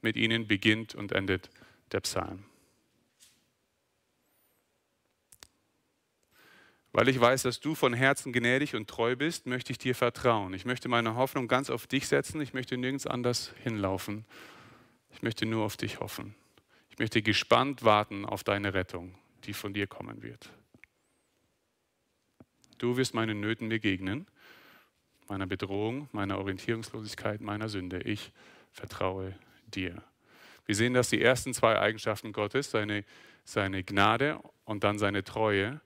Mit 0.08 0.16
ihnen 0.16 0.48
beginnt 0.48 0.96
und 0.96 1.12
endet 1.12 1.50
der 1.92 2.00
Psalm. 2.00 2.46
Weil 6.94 7.10
ich 7.10 7.20
weiß, 7.20 7.42
dass 7.44 7.60
du 7.60 7.76
von 7.76 7.94
Herzen 7.94 8.32
gnädig 8.32 8.74
und 8.74 8.90
treu 8.90 9.18
bist, 9.18 9.48
möchte 9.48 9.74
ich 9.74 9.78
dir 9.78 9.96
vertrauen. 9.96 10.54
Ich 10.54 10.64
möchte 10.64 10.88
meine 10.88 11.16
Hoffnung 11.16 11.50
ganz 11.50 11.70
auf 11.70 11.88
dich 11.88 12.08
setzen. 12.08 12.40
Ich 12.40 12.54
möchte 12.54 12.78
nirgends 12.78 13.06
anders 13.06 13.52
hinlaufen. 13.64 14.24
Ich 15.12 15.22
möchte 15.22 15.46
nur 15.46 15.66
auf 15.66 15.76
dich 15.76 16.00
hoffen. 16.00 16.36
Ich 16.90 17.00
möchte 17.00 17.22
gespannt 17.22 17.84
warten 17.84 18.24
auf 18.24 18.46
deine 18.46 18.74
Rettung, 18.74 19.14
die 19.44 19.52
von 19.52 19.74
dir 19.74 19.88
kommen 19.88 20.24
wird. 20.24 20.50
Du 22.78 22.96
wirst 22.96 23.14
meinen 23.14 23.42
Nöten 23.42 23.68
begegnen, 23.68 24.26
meiner 25.28 25.48
Bedrohung, 25.48 26.08
meiner 26.14 26.38
Orientierungslosigkeit, 26.38 27.42
meiner 27.42 27.68
Sünde. 27.68 28.00
Ich 28.04 28.32
vertraue 28.72 29.36
dir. 29.78 30.04
Wir 30.66 30.76
sehen, 30.76 30.94
dass 30.94 31.10
die 31.10 31.22
ersten 31.22 31.54
zwei 31.54 31.80
Eigenschaften 31.80 32.34
Gottes, 32.34 32.72
seine, 32.72 33.06
seine 33.46 33.84
Gnade 33.84 34.42
und 34.66 34.84
dann 34.84 35.00
seine 35.00 35.24
Treue, 35.24 35.80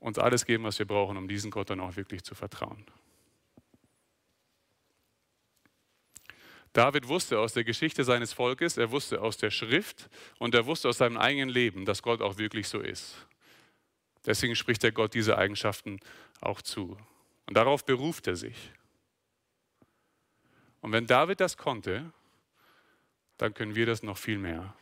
uns 0.00 0.18
alles 0.18 0.44
geben, 0.44 0.64
was 0.64 0.78
wir 0.80 0.86
brauchen, 0.86 1.16
um 1.16 1.28
diesen 1.28 1.52
Gott 1.52 1.70
dann 1.70 1.78
auch 1.78 1.94
wirklich 1.94 2.24
zu 2.24 2.34
vertrauen. 2.34 2.84
David 6.72 7.06
wusste 7.06 7.38
aus 7.38 7.52
der 7.52 7.64
Geschichte 7.64 8.02
seines 8.02 8.32
Volkes, 8.32 8.78
er 8.78 8.90
wusste 8.90 9.20
aus 9.20 9.36
der 9.36 9.50
Schrift 9.50 10.08
und 10.38 10.54
er 10.54 10.66
wusste 10.66 10.88
aus 10.88 10.98
seinem 10.98 11.18
eigenen 11.18 11.50
Leben, 11.50 11.84
dass 11.84 12.02
Gott 12.02 12.22
auch 12.22 12.38
wirklich 12.38 12.66
so 12.66 12.80
ist. 12.80 13.26
Deswegen 14.24 14.56
spricht 14.56 14.82
er 14.82 14.92
Gott 14.92 15.14
diese 15.14 15.36
Eigenschaften 15.36 16.00
auch 16.40 16.62
zu. 16.62 16.96
Und 17.46 17.56
darauf 17.56 17.84
beruft 17.84 18.26
er 18.26 18.36
sich. 18.36 18.72
Und 20.80 20.92
wenn 20.92 21.06
David 21.06 21.40
das 21.40 21.56
konnte, 21.56 22.12
dann 23.42 23.54
können 23.54 23.74
wir 23.74 23.86
das 23.86 24.04
noch 24.04 24.18
viel 24.18 24.38
mehr. 24.38 24.72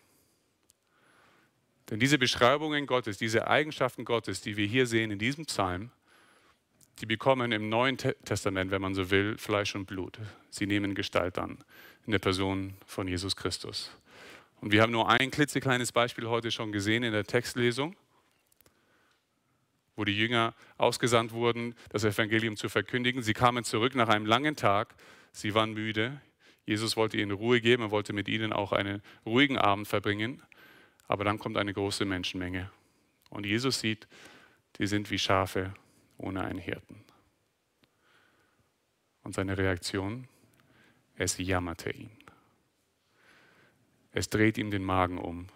Denn 1.89 1.99
diese 1.99 2.19
Beschreibungen 2.19 2.87
Gottes, 2.87 3.17
diese 3.17 3.49
Eigenschaften 3.49 4.05
Gottes, 4.05 4.43
die 4.43 4.59
wir 4.59 4.67
hier 4.67 4.87
sehen 4.87 5.11
in 5.11 5.19
diesem 5.19 5.47
Psalm, 5.47 5.91
die 7.01 7.07
bekommen 7.07 7.53
im 7.53 7.71
Neuen 7.71 7.97
Testament, 7.97 8.71
wenn 8.71 8.83
man 8.83 8.95
so 8.95 9.11
will, 9.11 9.39
Fleisch 9.39 9.75
und 9.75 9.87
Blut. 9.87 10.19
Sie 10.51 10.67
nehmen 10.67 10.95
Gestalt 10.95 11.39
an 11.39 11.65
in 12.05 12.13
der 12.13 12.19
Person 12.19 12.75
von 12.85 13.09
Jesus 13.09 13.35
Christus. 13.35 13.91
Und 14.61 14.73
wir 14.73 14.83
haben 14.83 14.93
nur 14.93 15.09
ein 15.09 15.31
klitzekleines 15.31 15.91
Beispiel 15.91 16.29
heute 16.29 16.51
schon 16.51 16.71
gesehen 16.71 17.03
in 17.03 17.13
der 17.13 17.25
Textlesung, 17.25 17.97
wo 19.97 20.05
die 20.05 20.17
Jünger 20.17 20.55
ausgesandt 20.77 21.33
wurden, 21.33 21.75
das 21.89 22.05
Evangelium 22.05 22.57
zu 22.57 22.69
verkündigen. 22.69 23.23
Sie 23.23 23.33
kamen 23.33 23.65
zurück 23.65 23.95
nach 23.95 24.11
einem 24.11 24.27
langen 24.27 24.55
Tag, 24.55 24.95
sie 25.33 25.55
waren 25.55 25.73
müde. 25.73 26.21
Jesus 26.67 26.97
wollte 26.97 27.17
ihnen 27.19 27.33
Ruhe 27.33 27.61
geben, 27.61 27.85
er 27.85 27.91
wollte 27.91 28.13
mit 28.13 28.29
ihnen 28.29 28.53
auch 28.53 28.73
einen 28.73 29.03
ruhigen 29.27 29.59
Abend 29.59 29.89
verbringen. 29.89 30.43
Aber 31.09 31.25
dann 31.25 31.39
kommt 31.39 31.57
eine 31.57 31.73
große 31.73 32.05
Menschenmenge. 32.05 32.71
Und 33.31 33.47
Jesus 33.47 33.81
sieht, 33.81 34.07
die 34.79 34.87
sind 34.87 35.11
wie 35.11 35.19
Schafe 35.19 35.75
ohne 36.19 36.45
einen 36.45 36.59
Hirten. 36.59 37.05
Und 39.23 39.35
seine 39.35 39.59
Reaktion, 39.59 40.29
es 41.17 41.37
jammerte 41.39 41.91
ihn. 41.91 42.11
Es 44.13 44.29
dreht 44.29 44.59
ihm 44.59 44.71
den 44.71 44.85
Magen 44.85 45.19
um 45.19 45.49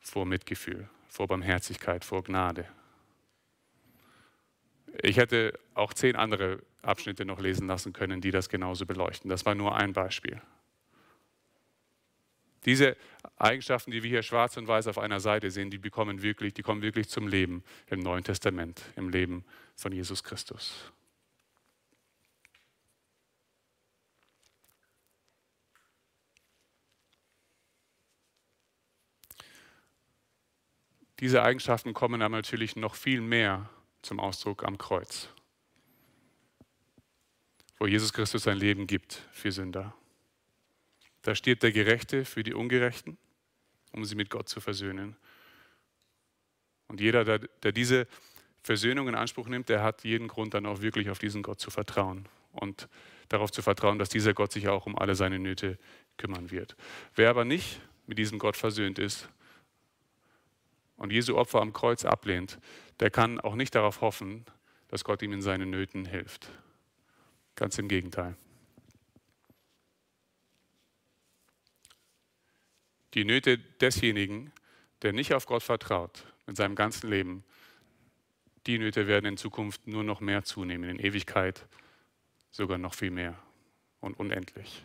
vor 0.00 0.26
Mitgefühl, 0.26 0.88
vor 1.08 1.26
Barmherzigkeit, 1.28 2.04
vor 2.04 2.24
Gnade. 2.24 2.66
Ich 5.02 5.16
hätte 5.16 5.58
auch 5.74 5.94
zehn 5.94 6.16
andere 6.16 6.62
Abschnitte 6.82 7.24
noch 7.24 7.40
lesen 7.40 7.66
lassen 7.66 7.92
können, 7.92 8.20
die 8.20 8.30
das 8.30 8.48
genauso 8.48 8.86
beleuchten. 8.86 9.28
Das 9.30 9.44
war 9.46 9.54
nur 9.54 9.76
ein 9.76 9.92
Beispiel. 9.92 10.40
Diese 12.64 12.96
Eigenschaften, 13.36 13.92
die 13.92 14.02
wir 14.02 14.10
hier 14.10 14.22
schwarz 14.22 14.56
und 14.56 14.66
weiß 14.66 14.88
auf 14.88 14.98
einer 14.98 15.20
Seite 15.20 15.50
sehen, 15.50 15.70
die 15.70 15.78
bekommen 15.78 16.22
wirklich, 16.22 16.54
die 16.54 16.62
kommen 16.62 16.82
wirklich 16.82 17.08
zum 17.08 17.28
Leben 17.28 17.62
im 17.86 18.00
Neuen 18.00 18.24
Testament, 18.24 18.82
im 18.96 19.08
Leben 19.08 19.44
von 19.76 19.92
Jesus 19.92 20.24
Christus. 20.24 20.92
Diese 31.20 31.42
Eigenschaften 31.42 31.94
kommen 31.94 32.22
aber 32.22 32.36
natürlich 32.36 32.76
noch 32.76 32.94
viel 32.94 33.20
mehr 33.20 33.68
zum 34.02 34.20
Ausdruck 34.20 34.64
am 34.64 34.78
Kreuz, 34.78 35.28
wo 37.78 37.86
Jesus 37.86 38.12
Christus 38.12 38.44
sein 38.44 38.56
Leben 38.56 38.86
gibt 38.86 39.22
für 39.32 39.52
Sünder. 39.52 39.94
Da 41.22 41.34
steht 41.34 41.62
der 41.62 41.72
Gerechte 41.72 42.24
für 42.24 42.42
die 42.42 42.54
Ungerechten, 42.54 43.18
um 43.92 44.04
sie 44.04 44.14
mit 44.14 44.30
Gott 44.30 44.48
zu 44.48 44.60
versöhnen. 44.60 45.16
Und 46.86 47.00
jeder, 47.00 47.24
der, 47.24 47.38
der 47.38 47.72
diese 47.72 48.06
Versöhnung 48.62 49.08
in 49.08 49.14
Anspruch 49.14 49.48
nimmt, 49.48 49.68
der 49.68 49.82
hat 49.82 50.04
jeden 50.04 50.28
Grund 50.28 50.54
dann 50.54 50.66
auch 50.66 50.80
wirklich 50.80 51.10
auf 51.10 51.18
diesen 51.18 51.42
Gott 51.42 51.60
zu 51.60 51.70
vertrauen 51.70 52.28
und 52.52 52.88
darauf 53.28 53.50
zu 53.50 53.62
vertrauen, 53.62 53.98
dass 53.98 54.08
dieser 54.08 54.34
Gott 54.34 54.52
sich 54.52 54.68
auch 54.68 54.86
um 54.86 54.98
alle 54.98 55.14
seine 55.14 55.38
Nöte 55.38 55.78
kümmern 56.16 56.50
wird. 56.50 56.76
Wer 57.14 57.30
aber 57.30 57.44
nicht 57.44 57.80
mit 58.06 58.18
diesem 58.18 58.38
Gott 58.38 58.56
versöhnt 58.56 58.98
ist 58.98 59.28
und 60.96 61.12
Jesu 61.12 61.36
Opfer 61.36 61.60
am 61.60 61.72
Kreuz 61.72 62.04
ablehnt, 62.04 62.58
der 63.00 63.10
kann 63.10 63.40
auch 63.40 63.54
nicht 63.54 63.74
darauf 63.74 64.00
hoffen, 64.00 64.44
dass 64.88 65.04
Gott 65.04 65.22
ihm 65.22 65.32
in 65.32 65.42
seinen 65.42 65.70
Nöten 65.70 66.04
hilft. 66.04 66.50
Ganz 67.54 67.78
im 67.78 67.88
Gegenteil. 67.88 68.36
die 73.14 73.24
Nöte 73.24 73.58
desjenigen, 73.58 74.52
der 75.02 75.12
nicht 75.12 75.32
auf 75.34 75.46
Gott 75.46 75.62
vertraut, 75.62 76.24
mit 76.46 76.56
seinem 76.56 76.74
ganzen 76.74 77.08
Leben, 77.10 77.44
die 78.66 78.78
Nöte 78.78 79.06
werden 79.06 79.26
in 79.26 79.36
Zukunft 79.36 79.86
nur 79.86 80.04
noch 80.04 80.20
mehr 80.20 80.44
zunehmen, 80.44 80.90
in 80.90 80.98
Ewigkeit 80.98 81.66
sogar 82.50 82.78
noch 82.78 82.94
viel 82.94 83.10
mehr 83.10 83.38
und 84.00 84.18
unendlich. 84.18 84.84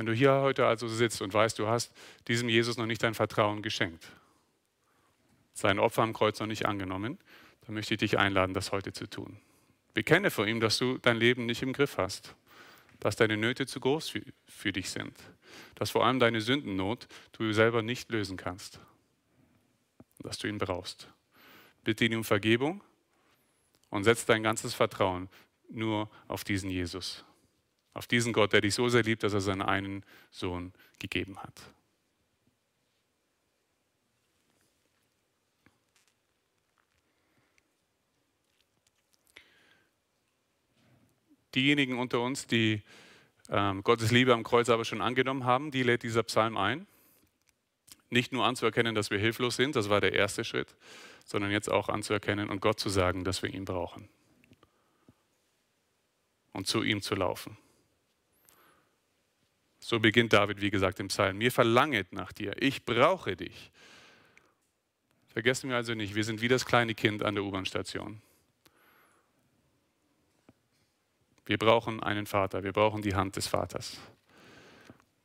Wenn 0.00 0.06
du 0.06 0.14
hier 0.14 0.32
heute 0.32 0.64
also 0.64 0.88
sitzt 0.88 1.20
und 1.20 1.34
weißt, 1.34 1.58
du 1.58 1.68
hast 1.68 1.92
diesem 2.26 2.48
Jesus 2.48 2.78
noch 2.78 2.86
nicht 2.86 3.02
dein 3.02 3.12
Vertrauen 3.12 3.60
geschenkt, 3.60 4.10
sein 5.52 5.78
Opfer 5.78 6.00
am 6.00 6.14
Kreuz 6.14 6.40
noch 6.40 6.46
nicht 6.46 6.64
angenommen, 6.64 7.18
dann 7.66 7.74
möchte 7.74 7.92
ich 7.92 8.00
dich 8.00 8.18
einladen, 8.18 8.54
das 8.54 8.72
heute 8.72 8.94
zu 8.94 9.06
tun. 9.06 9.36
Bekenne 9.92 10.30
vor 10.30 10.46
ihm, 10.46 10.58
dass 10.58 10.78
du 10.78 10.96
dein 10.96 11.18
Leben 11.18 11.44
nicht 11.44 11.60
im 11.60 11.74
Griff 11.74 11.98
hast 11.98 12.34
dass 12.98 13.16
deine 13.16 13.36
Nöte 13.36 13.66
zu 13.66 13.78
groß 13.78 14.08
für, 14.46 14.72
dich 14.72 14.88
sind, 14.88 15.14
dass 15.74 15.90
vor 15.90 16.06
allem 16.06 16.18
deine 16.18 16.40
Sündennot 16.40 17.06
du 17.32 17.52
selber 17.52 17.82
nicht 17.82 18.10
lösen 18.10 18.38
kannst, 18.38 18.80
dass 20.20 20.38
du 20.38 20.48
ihn 20.48 20.56
brauchst. 20.56 21.08
Bitte 21.84 22.06
ihn 22.06 22.14
um 22.14 22.24
Vergebung 22.24 22.82
und 23.90 24.04
setz 24.04 24.24
dein 24.24 24.42
ganzes 24.42 24.72
Vertrauen 24.72 25.28
nur 25.68 26.08
auf 26.26 26.42
diesen 26.42 26.70
Jesus, 26.70 27.22
auf 28.00 28.06
diesen 28.06 28.32
Gott, 28.32 28.54
der 28.54 28.62
dich 28.62 28.74
so 28.74 28.88
sehr 28.88 29.02
liebt, 29.02 29.24
dass 29.24 29.34
er 29.34 29.42
seinen 29.42 29.60
einen 29.60 30.06
Sohn 30.30 30.72
gegeben 30.98 31.38
hat. 31.38 31.52
diejenigen 41.54 41.98
unter 41.98 42.20
uns, 42.20 42.46
die 42.46 42.80
ähm, 43.48 43.82
Gottes 43.82 44.12
Liebe 44.12 44.32
am 44.32 44.44
Kreuz 44.44 44.68
aber 44.68 44.84
schon 44.84 45.02
angenommen 45.02 45.44
haben, 45.44 45.72
die 45.72 45.82
lädt 45.82 46.04
dieser 46.04 46.22
Psalm 46.22 46.56
ein. 46.56 46.86
Nicht 48.08 48.32
nur 48.32 48.46
anzuerkennen, 48.46 48.94
dass 48.94 49.10
wir 49.10 49.18
hilflos 49.18 49.56
sind, 49.56 49.76
das 49.76 49.90
war 49.90 50.00
der 50.00 50.12
erste 50.12 50.44
Schritt, 50.44 50.76
sondern 51.24 51.50
jetzt 51.50 51.68
auch 51.68 51.88
anzuerkennen 51.88 52.48
und 52.48 52.60
Gott 52.60 52.80
zu 52.80 52.88
sagen, 52.88 53.24
dass 53.24 53.42
wir 53.42 53.52
ihn 53.52 53.64
brauchen. 53.64 54.08
Und 56.52 56.68
zu 56.68 56.84
ihm 56.84 57.02
zu 57.02 57.16
laufen. 57.16 57.58
So 59.90 59.98
beginnt 59.98 60.32
David, 60.32 60.60
wie 60.60 60.70
gesagt, 60.70 61.00
im 61.00 61.08
Psalm. 61.08 61.38
Mir 61.38 61.50
verlanget 61.50 62.12
nach 62.12 62.30
dir, 62.30 62.54
ich 62.62 62.84
brauche 62.84 63.34
dich. 63.34 63.72
Vergessen 65.26 65.68
wir 65.68 65.74
also 65.74 65.94
nicht, 65.94 66.14
wir 66.14 66.22
sind 66.22 66.40
wie 66.40 66.46
das 66.46 66.64
kleine 66.64 66.94
Kind 66.94 67.24
an 67.24 67.34
der 67.34 67.42
U-Bahn-Station. 67.42 68.22
Wir 71.44 71.58
brauchen 71.58 72.00
einen 72.00 72.26
Vater, 72.26 72.62
wir 72.62 72.72
brauchen 72.72 73.02
die 73.02 73.16
Hand 73.16 73.34
des 73.34 73.48
Vaters. 73.48 73.98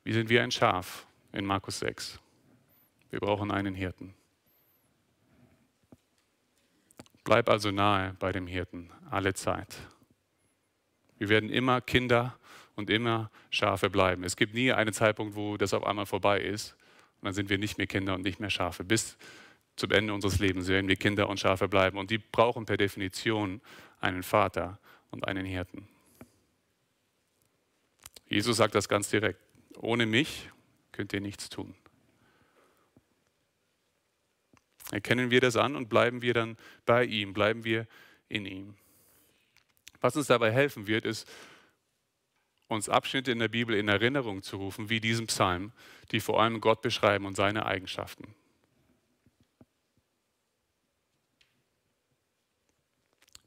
Wir 0.04 0.15
sind 0.15 0.30
wie 0.30 0.39
ein 0.39 0.49
Schaf 0.49 1.06
in 1.32 1.45
Markus 1.45 1.78
6. 1.78 2.19
Wir 3.12 3.19
brauchen 3.19 3.51
einen 3.51 3.75
Hirten. 3.75 4.15
Bleib 7.23 7.49
also 7.49 7.69
nahe 7.69 8.15
bei 8.17 8.32
dem 8.32 8.47
Hirten 8.47 8.89
alle 9.12 9.36
Zeit. 9.36 9.78
Wir 11.19 11.30
werden 11.30 11.51
immer 11.51 11.82
Kinder 11.82 12.39
und 12.76 12.90
immer 12.90 13.32
Schafe 13.50 13.90
bleiben. 13.90 14.24
Es 14.24 14.36
gibt 14.36 14.54
nie 14.54 14.72
einen 14.72 14.94
Zeitpunkt, 14.94 15.36
wo 15.36 15.58
das 15.58 15.74
auf 15.74 15.86
einmal 15.86 16.06
vorbei 16.06 16.42
ist 16.42 16.76
und 17.22 17.26
dann 17.26 17.34
sind 17.34 17.50
wir 17.50 17.58
nicht 17.58 17.78
mehr 17.78 17.88
Kinder 17.88 18.14
und 18.16 18.24
nicht 18.24 18.40
mehr 18.40 18.50
Schafe. 18.50 18.84
Bis 18.84 19.18
zum 19.76 19.92
Ende 19.92 20.14
unseres 20.14 20.40
Lebens 20.40 20.68
werden 20.68 20.88
wir 20.88 20.96
Kinder 20.96 21.30
und 21.30 21.40
Schafe 21.40 21.68
bleiben 21.68 21.98
und 21.98 22.12
die 22.12 22.18
brauchen 22.18 22.66
per 22.66 22.78
Definition 22.78 23.62
einen 24.00 24.24
Vater 24.24 24.80
und 25.12 25.28
einen 25.28 25.46
Hirten. 25.46 25.88
Jesus 28.28 28.58
sagt 28.58 28.76
das 28.76 28.90
ganz 28.90 29.10
direkt. 29.10 29.40
Ohne 29.78 30.06
mich 30.06 30.50
könnt 30.92 31.14
ihr 31.14 31.22
nichts 31.22 31.50
tun. 31.50 31.76
Erkennen 34.92 35.32
wir 35.32 35.42
das 35.42 35.56
an 35.56 35.76
und 35.76 35.90
bleiben 35.90 36.22
wir 36.22 36.34
dann 36.34 36.58
bei 36.86 37.06
ihm, 37.06 37.34
bleiben 37.34 37.64
wir 37.64 37.88
in 38.30 38.46
ihm. 38.46 38.76
Was 40.00 40.16
uns 40.16 40.28
dabei 40.28 40.52
helfen 40.52 40.88
wird, 40.88 41.06
ist, 41.06 41.28
uns 42.67 42.89
Abschnitte 42.89 43.32
in 43.32 43.39
der 43.39 43.47
Bibel 43.47 43.75
in 43.75 43.88
Erinnerung 43.88 44.41
zu 44.41 44.58
rufen, 44.58 44.89
wie 44.89 44.99
diesen 44.99 45.28
Psalm, 45.28 45.71
die 46.12 46.19
vor 46.19 46.41
allem 46.41 46.62
Gott 46.62 46.82
beschreiben 46.82 47.25
und 47.25 47.36
seine 47.36 47.65
Eigenschaften. 47.65 48.34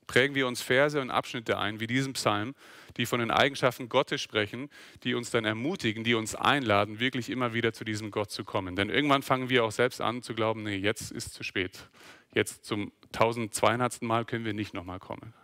Prägen 0.06 0.34
wir 0.34 0.46
uns 0.46 0.62
Verse 0.62 0.98
und 1.00 1.10
Abschnitte 1.10 1.58
ein, 1.58 1.80
wie 1.80 1.86
diesen 1.86 2.14
Psalm, 2.14 2.54
die 2.96 3.04
von 3.04 3.20
den 3.20 3.30
Eigenschaften 3.30 3.90
Gottes 3.90 4.22
sprechen, 4.22 4.70
die 5.04 5.14
uns 5.14 5.30
dann 5.30 5.44
ermutigen, 5.44 6.02
die 6.02 6.14
uns 6.14 6.34
einladen, 6.34 6.98
wirklich 6.98 7.28
immer 7.28 7.52
wieder 7.52 7.74
zu 7.74 7.84
diesem 7.84 8.10
Gott 8.10 8.30
zu 8.30 8.42
kommen. 8.42 8.74
Denn 8.74 8.88
irgendwann 8.88 9.22
fangen 9.22 9.50
wir 9.50 9.64
auch 9.64 9.70
selbst 9.70 10.00
an 10.00 10.22
zu 10.22 10.34
glauben, 10.34 10.62
nee, 10.62 10.76
jetzt 10.76 11.12
ist 11.12 11.34
zu 11.34 11.44
spät. 11.44 11.90
Jetzt 12.34 12.64
zum 12.64 12.90
1200. 13.12 14.00
Mal 14.00 14.24
können 14.24 14.46
wir 14.46 14.54
nicht 14.54 14.72
nochmal 14.72 14.98
kommen. 14.98 15.34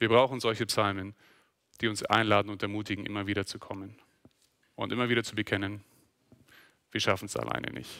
Wir 0.00 0.08
brauchen 0.08 0.40
solche 0.40 0.64
Psalmen, 0.64 1.14
die 1.80 1.86
uns 1.86 2.02
einladen 2.02 2.50
und 2.50 2.62
ermutigen, 2.62 3.04
immer 3.04 3.26
wieder 3.26 3.44
zu 3.44 3.58
kommen 3.58 3.94
und 4.74 4.92
immer 4.92 5.10
wieder 5.10 5.22
zu 5.22 5.34
bekennen, 5.34 5.84
wir 6.90 7.00
schaffen 7.00 7.26
es 7.26 7.36
alleine 7.36 7.70
nicht. 7.70 7.90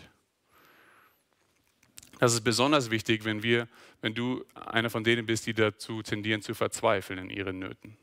Das 2.19 2.33
ist 2.33 2.41
besonders 2.41 2.91
wichtig, 2.91 3.25
wenn, 3.25 3.43
wir, 3.43 3.69
wenn 4.01 4.15
du 4.15 4.45
einer 4.55 4.89
von 4.89 5.05
denen 5.05 5.27
bist, 5.27 5.47
die 5.47 5.53
dazu 5.53 6.03
tendieren 6.03 6.41
zu 6.41 6.55
verzweifeln 6.55 7.19
in 7.19 7.31
ihren 7.31 7.59
Nöten. 7.59 7.99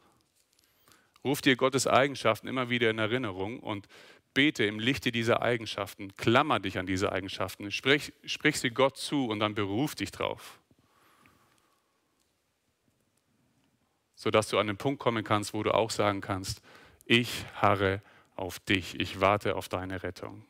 Ruf 1.24 1.42
dir 1.42 1.56
Gottes 1.56 1.88
Eigenschaften 1.88 2.48
immer 2.48 2.70
wieder 2.70 2.92
in 2.92 3.00
Erinnerung 3.00 3.60
und 3.60 3.88
bete 4.36 4.64
im 4.64 4.78
Lichte 4.78 5.12
dieser 5.12 5.42
Eigenschaften, 5.42 6.16
klammer 6.18 6.60
dich 6.60 6.78
an 6.78 6.86
diese 6.86 7.12
Eigenschaften, 7.12 7.72
sprich, 7.72 8.14
sprich 8.26 8.60
sie 8.60 8.70
Gott 8.70 8.98
zu 8.98 9.26
und 9.26 9.40
dann 9.40 9.56
beruf 9.56 9.96
dich 9.96 10.12
drauf. 10.12 10.60
Sodass 14.18 14.50
du 14.50 14.58
an 14.58 14.66
den 14.66 14.78
Punkt 14.78 15.00
kommen 15.00 15.24
kannst, 15.24 15.54
wo 15.54 15.62
du 15.62 15.74
auch 15.74 15.92
sagen 15.92 16.22
kannst, 16.22 16.62
ich 17.06 17.46
harre 17.54 18.02
auf 18.36 18.60
dich, 18.60 19.00
ich 19.00 19.22
warte 19.22 19.56
auf 19.56 19.70
deine 19.70 20.02
Rettung. 20.02 20.44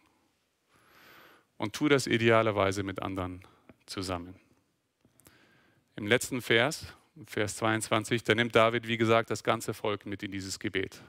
Und 1.57 1.73
tu 1.73 1.89
das 1.89 2.07
idealerweise 2.07 2.83
mit 2.83 3.01
anderen 3.01 3.43
zusammen. 3.85 4.35
Im 5.97 6.07
letzten 6.07 6.41
Vers, 6.41 6.85
Vers 7.25 7.57
22, 7.57 8.23
da 8.23 8.35
nimmt 8.35 8.55
David, 8.55 8.87
wie 8.87 8.97
gesagt, 8.97 9.31
das 9.31 9.43
ganze 9.43 9.73
Volk 9.73 10.05
mit 10.05 10.23
in 10.23 10.31
dieses 10.31 10.59
Gebet. 10.59 11.03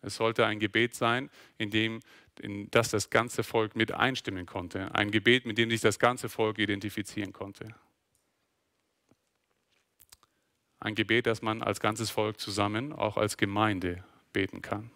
Es 0.00 0.16
sollte 0.16 0.46
ein 0.46 0.60
Gebet 0.60 0.94
sein, 0.94 1.28
in 1.58 1.70
dem 1.70 2.00
in 2.40 2.70
das 2.70 2.90
das 2.90 3.10
ganze 3.10 3.42
Volk 3.42 3.74
mit 3.74 3.92
einstimmen 3.92 4.46
konnte. 4.46 4.94
Ein 4.94 5.10
Gebet, 5.10 5.44
mit 5.44 5.58
dem 5.58 5.70
sich 5.70 5.80
das 5.80 5.98
ganze 5.98 6.28
Volk 6.28 6.58
identifizieren 6.58 7.32
konnte. 7.32 7.74
Ein 10.82 10.96
Gebet, 10.96 11.26
das 11.26 11.42
man 11.42 11.62
als 11.62 11.78
ganzes 11.78 12.10
Volk 12.10 12.40
zusammen, 12.40 12.92
auch 12.92 13.16
als 13.16 13.36
Gemeinde 13.36 14.02
beten 14.32 14.62
kann. 14.62 14.90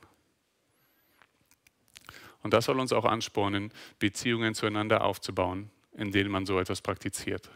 Und 2.42 2.52
das 2.52 2.64
soll 2.64 2.80
uns 2.80 2.92
auch 2.92 3.04
anspornen, 3.04 3.72
Beziehungen 4.00 4.56
zueinander 4.56 5.04
aufzubauen, 5.04 5.70
in 5.92 6.10
denen 6.10 6.32
man 6.32 6.44
so 6.44 6.58
etwas 6.58 6.82
praktiziert. 6.82 7.48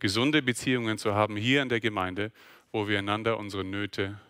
Gesunde 0.00 0.42
Beziehungen 0.42 0.98
zu 0.98 1.14
haben 1.14 1.36
hier 1.36 1.62
in 1.62 1.68
der 1.68 1.78
Gemeinde, 1.78 2.32
wo 2.72 2.88
wir 2.88 2.98
einander 2.98 3.38
unsere 3.38 3.62
Nöte 3.62 4.20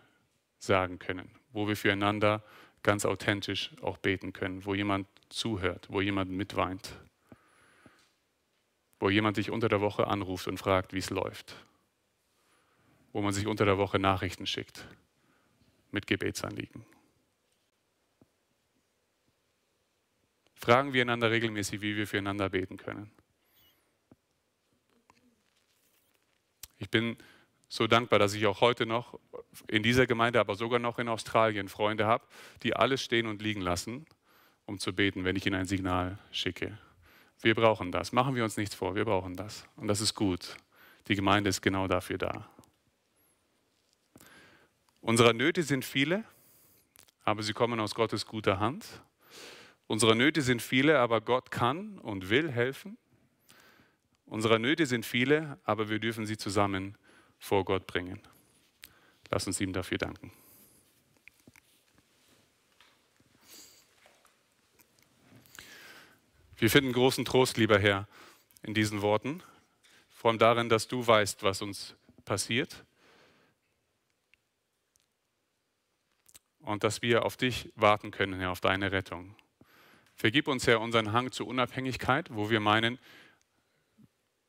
sagen 0.59 0.99
können, 0.99 1.31
wo 1.55 1.67
wir 1.67 1.77
füreinander 1.77 2.43
ganz 2.83 3.07
authentisch 3.07 3.71
auch 3.81 3.97
beten 3.97 4.35
können, 4.35 4.67
wo 4.67 4.75
jemand 4.75 5.09
zuhört, 5.31 5.87
wo 5.89 6.03
jemand 6.03 6.31
mitweint, 6.31 6.93
wo 9.01 9.09
jemand 9.09 9.39
dich 9.39 9.51
unter 9.51 9.71
der 9.71 9.81
Woche 9.81 10.07
anruft 10.07 10.49
und 10.49 10.59
fragt, 10.59 10.93
wie 10.93 10.99
es 10.99 11.09
läuft, 11.09 11.57
wo 13.15 13.23
man 13.23 13.33
sich 13.33 13.47
unter 13.47 13.65
der 13.65 13.79
Woche 13.79 13.99
Nachrichten 13.99 14.45
schickt 14.45 14.85
mit 15.93 16.09
Gebetsanliegen. 16.09 16.85
Fragen 20.55 20.93
wir 20.93 21.03
einander 21.03 21.31
regelmäßig, 21.31 21.81
wie 21.81 21.97
wir 21.97 22.09
füreinander 22.09 22.51
beten 22.51 22.77
können. 22.77 23.13
Ich 26.79 26.91
bin 26.91 27.17
so 27.69 27.87
dankbar, 27.87 28.19
dass 28.19 28.35
ich 28.35 28.47
auch 28.47 28.61
heute 28.61 28.85
noch 28.85 29.21
in 29.69 29.85
dieser 29.85 30.09
Gemeinde, 30.09 30.41
aber 30.41 30.57
sogar 30.57 30.81
noch 30.81 30.99
in 30.99 31.09
Australien 31.09 31.69
Freunde 31.69 32.07
habe, 32.07 32.27
die 32.65 32.75
alles 32.75 33.01
stehen 33.01 33.29
und 33.29 33.41
liegen 33.41 33.61
lassen, 33.61 34.07
um 34.67 34.81
zu 34.81 34.93
beten, 34.93 35.25
wenn 35.25 35.37
ich 35.37 35.47
ihnen 35.47 35.61
ein 35.61 35.67
Signal 35.67 36.19
schicke. 36.33 36.79
Wir 37.41 37.55
brauchen 37.55 37.93
das. 37.93 38.11
Machen 38.11 38.35
wir 38.35 38.43
uns 38.43 38.57
nichts 38.57 38.75
vor, 38.75 38.97
wir 38.97 39.05
brauchen 39.05 39.37
das. 39.37 39.69
Und 39.77 39.87
das 39.87 40.01
ist 40.01 40.15
gut. 40.17 40.57
Die 41.07 41.15
Gemeinde 41.15 41.51
ist 41.51 41.61
genau 41.61 41.87
dafür 41.87 42.19
da. 42.19 42.49
Unsere 45.05 45.35
Nöte 45.35 45.63
sind 45.63 45.85
viele, 45.85 46.25
aber 47.25 47.43
sie 47.43 47.53
kommen 47.53 47.79
aus 47.79 47.95
Gottes 47.95 48.25
guter 48.25 48.59
Hand. 48.59 48.87
Unsere 49.87 50.17
Nöte 50.17 50.41
sind 50.41 50.63
viele, 50.63 50.99
aber 50.99 51.21
Gott 51.21 51.51
kann 51.51 51.99
und 51.99 52.31
will 52.31 52.51
helfen. 52.51 52.97
Unsere 54.25 54.59
Nöte 54.59 54.87
sind 54.87 55.05
viele, 55.05 55.59
aber 55.65 55.91
wir 55.91 55.99
dürfen 55.99 56.25
sie 56.25 56.39
zusammen 56.39 56.97
vor 57.39 57.67
Gott 57.67 57.87
bringen. 57.87 58.19
Lass 59.31 59.47
uns 59.47 59.61
ihm 59.61 59.75
dafür 59.75 59.99
danken. 59.99 60.33
Wir 66.57 66.71
finden 66.71 66.95
großen 66.95 67.27
Trost, 67.27 67.59
lieber 67.59 67.79
Herr, 67.79 68.09
in 68.63 68.73
diesen 68.73 69.03
Worten, 69.03 69.43
vor 70.09 70.31
allem 70.31 70.39
darin, 70.39 70.69
dass 70.71 70.89
du 70.89 71.07
weißt, 71.07 71.43
was 71.43 71.61
uns 71.61 71.95
passiert 72.25 72.87
und 76.65 76.85
dass 76.85 77.03
wir 77.03 77.25
auf 77.25 77.37
dich 77.37 77.71
warten 77.77 78.11
können, 78.11 78.39
Herr, 78.41 78.51
auf 78.51 78.61
deine 78.61 78.93
Rettung. 78.93 79.35
Vergib 80.15 80.49
uns, 80.49 80.67
Herr, 80.67 80.81
unseren 80.81 81.13
Hang 81.13 81.33
zur 81.33 81.47
Unabhängigkeit, 81.47 82.29
wo 82.33 82.51
wir 82.51 82.61
meinen, 82.61 82.99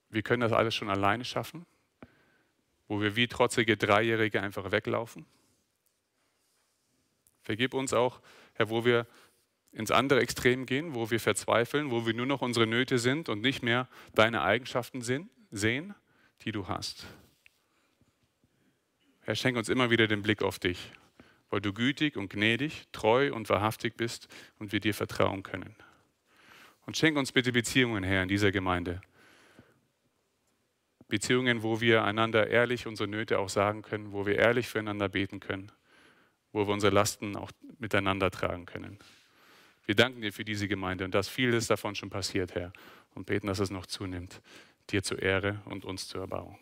wir 0.10 0.22
können 0.22 0.42
das 0.42 0.54
alles 0.54 0.76
schon 0.76 0.90
alleine 0.90 1.26
schaffen, 1.26 1.66
wo 2.88 3.02
wir 3.02 3.16
wie 3.16 3.28
trotzige 3.28 3.76
Dreijährige 3.76 4.42
einfach 4.42 4.72
weglaufen. 4.72 5.26
Vergib 7.42 7.74
uns 7.74 7.94
auch, 7.94 8.22
Herr, 8.54 8.70
wo 8.70 8.86
wir 8.86 9.08
ins 9.72 9.92
andere 9.92 10.22
Extrem 10.22 10.66
gehen, 10.66 10.96
wo 10.96 11.12
wir 11.12 11.20
verzweifeln, 11.20 11.92
wo 11.92 12.06
wir 12.06 12.14
nur 12.14 12.26
noch 12.26 12.42
unsere 12.42 12.66
Nöte 12.66 12.98
sind 12.98 13.28
und 13.28 13.42
nicht 13.42 13.62
mehr 13.62 13.90
deine 14.14 14.42
Eigenschaften 14.42 15.02
sehen, 15.02 15.96
die 16.42 16.52
du 16.52 16.68
hast. 16.68 17.08
Herr, 19.22 19.36
schenk 19.36 19.58
uns 19.58 19.68
immer 19.68 19.90
wieder 19.90 20.08
den 20.08 20.22
Blick 20.22 20.42
auf 20.42 20.60
dich 20.60 20.92
weil 21.50 21.62
du 21.62 21.74
gütig 21.74 22.18
und 22.18 22.30
gnädig, 22.30 22.86
treu 22.92 23.34
und 23.34 23.50
wahrhaftig 23.50 23.96
bist 23.96 24.28
und 24.60 24.72
wir 24.72 24.80
dir 24.80 24.94
vertrauen 24.94 25.44
können. 25.44 25.76
Und 26.86 26.98
schenk 26.98 27.18
uns 27.18 27.32
bitte 27.32 27.52
Beziehungen, 27.52 28.04
Herr, 28.04 28.24
in 28.24 28.30
dieser 28.30 28.52
Gemeinde. 28.52 29.02
Beziehungen, 31.08 31.64
wo 31.64 31.82
wir 31.82 32.04
einander 32.04 32.48
ehrlich 32.48 32.88
unsere 32.88 33.08
Nöte 33.08 33.40
auch 33.40 33.50
sagen 33.50 33.82
können, 33.82 34.12
wo 34.12 34.26
wir 34.26 34.38
ehrlich 34.38 34.68
füreinander 34.68 35.08
beten 35.08 35.40
können, 35.40 35.72
wo 36.52 36.68
wir 36.68 36.74
unsere 36.74 36.94
Lasten 36.94 37.36
auch 37.36 37.52
miteinander 37.80 38.32
tragen 38.32 38.66
können. 38.66 38.98
Wir 39.86 39.96
danken 39.96 40.22
dir 40.22 40.34
für 40.34 40.46
diese 40.46 40.68
Gemeinde 40.68 41.06
und 41.06 41.14
dass 41.14 41.30
vieles 41.30 41.68
davon 41.68 41.96
schon 41.96 42.10
passiert, 42.10 42.56
Herr, 42.56 42.74
und 43.14 43.28
beten, 43.28 43.48
dass 43.48 43.60
es 43.60 43.70
noch 43.70 43.86
zunimmt, 43.86 44.42
dir 44.90 45.04
zur 45.04 45.22
Ehre 45.22 45.62
und 45.66 45.86
uns 45.86 46.08
zur 46.08 46.22
Erbauung. 46.22 46.58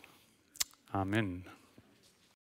Amen. 0.91 1.47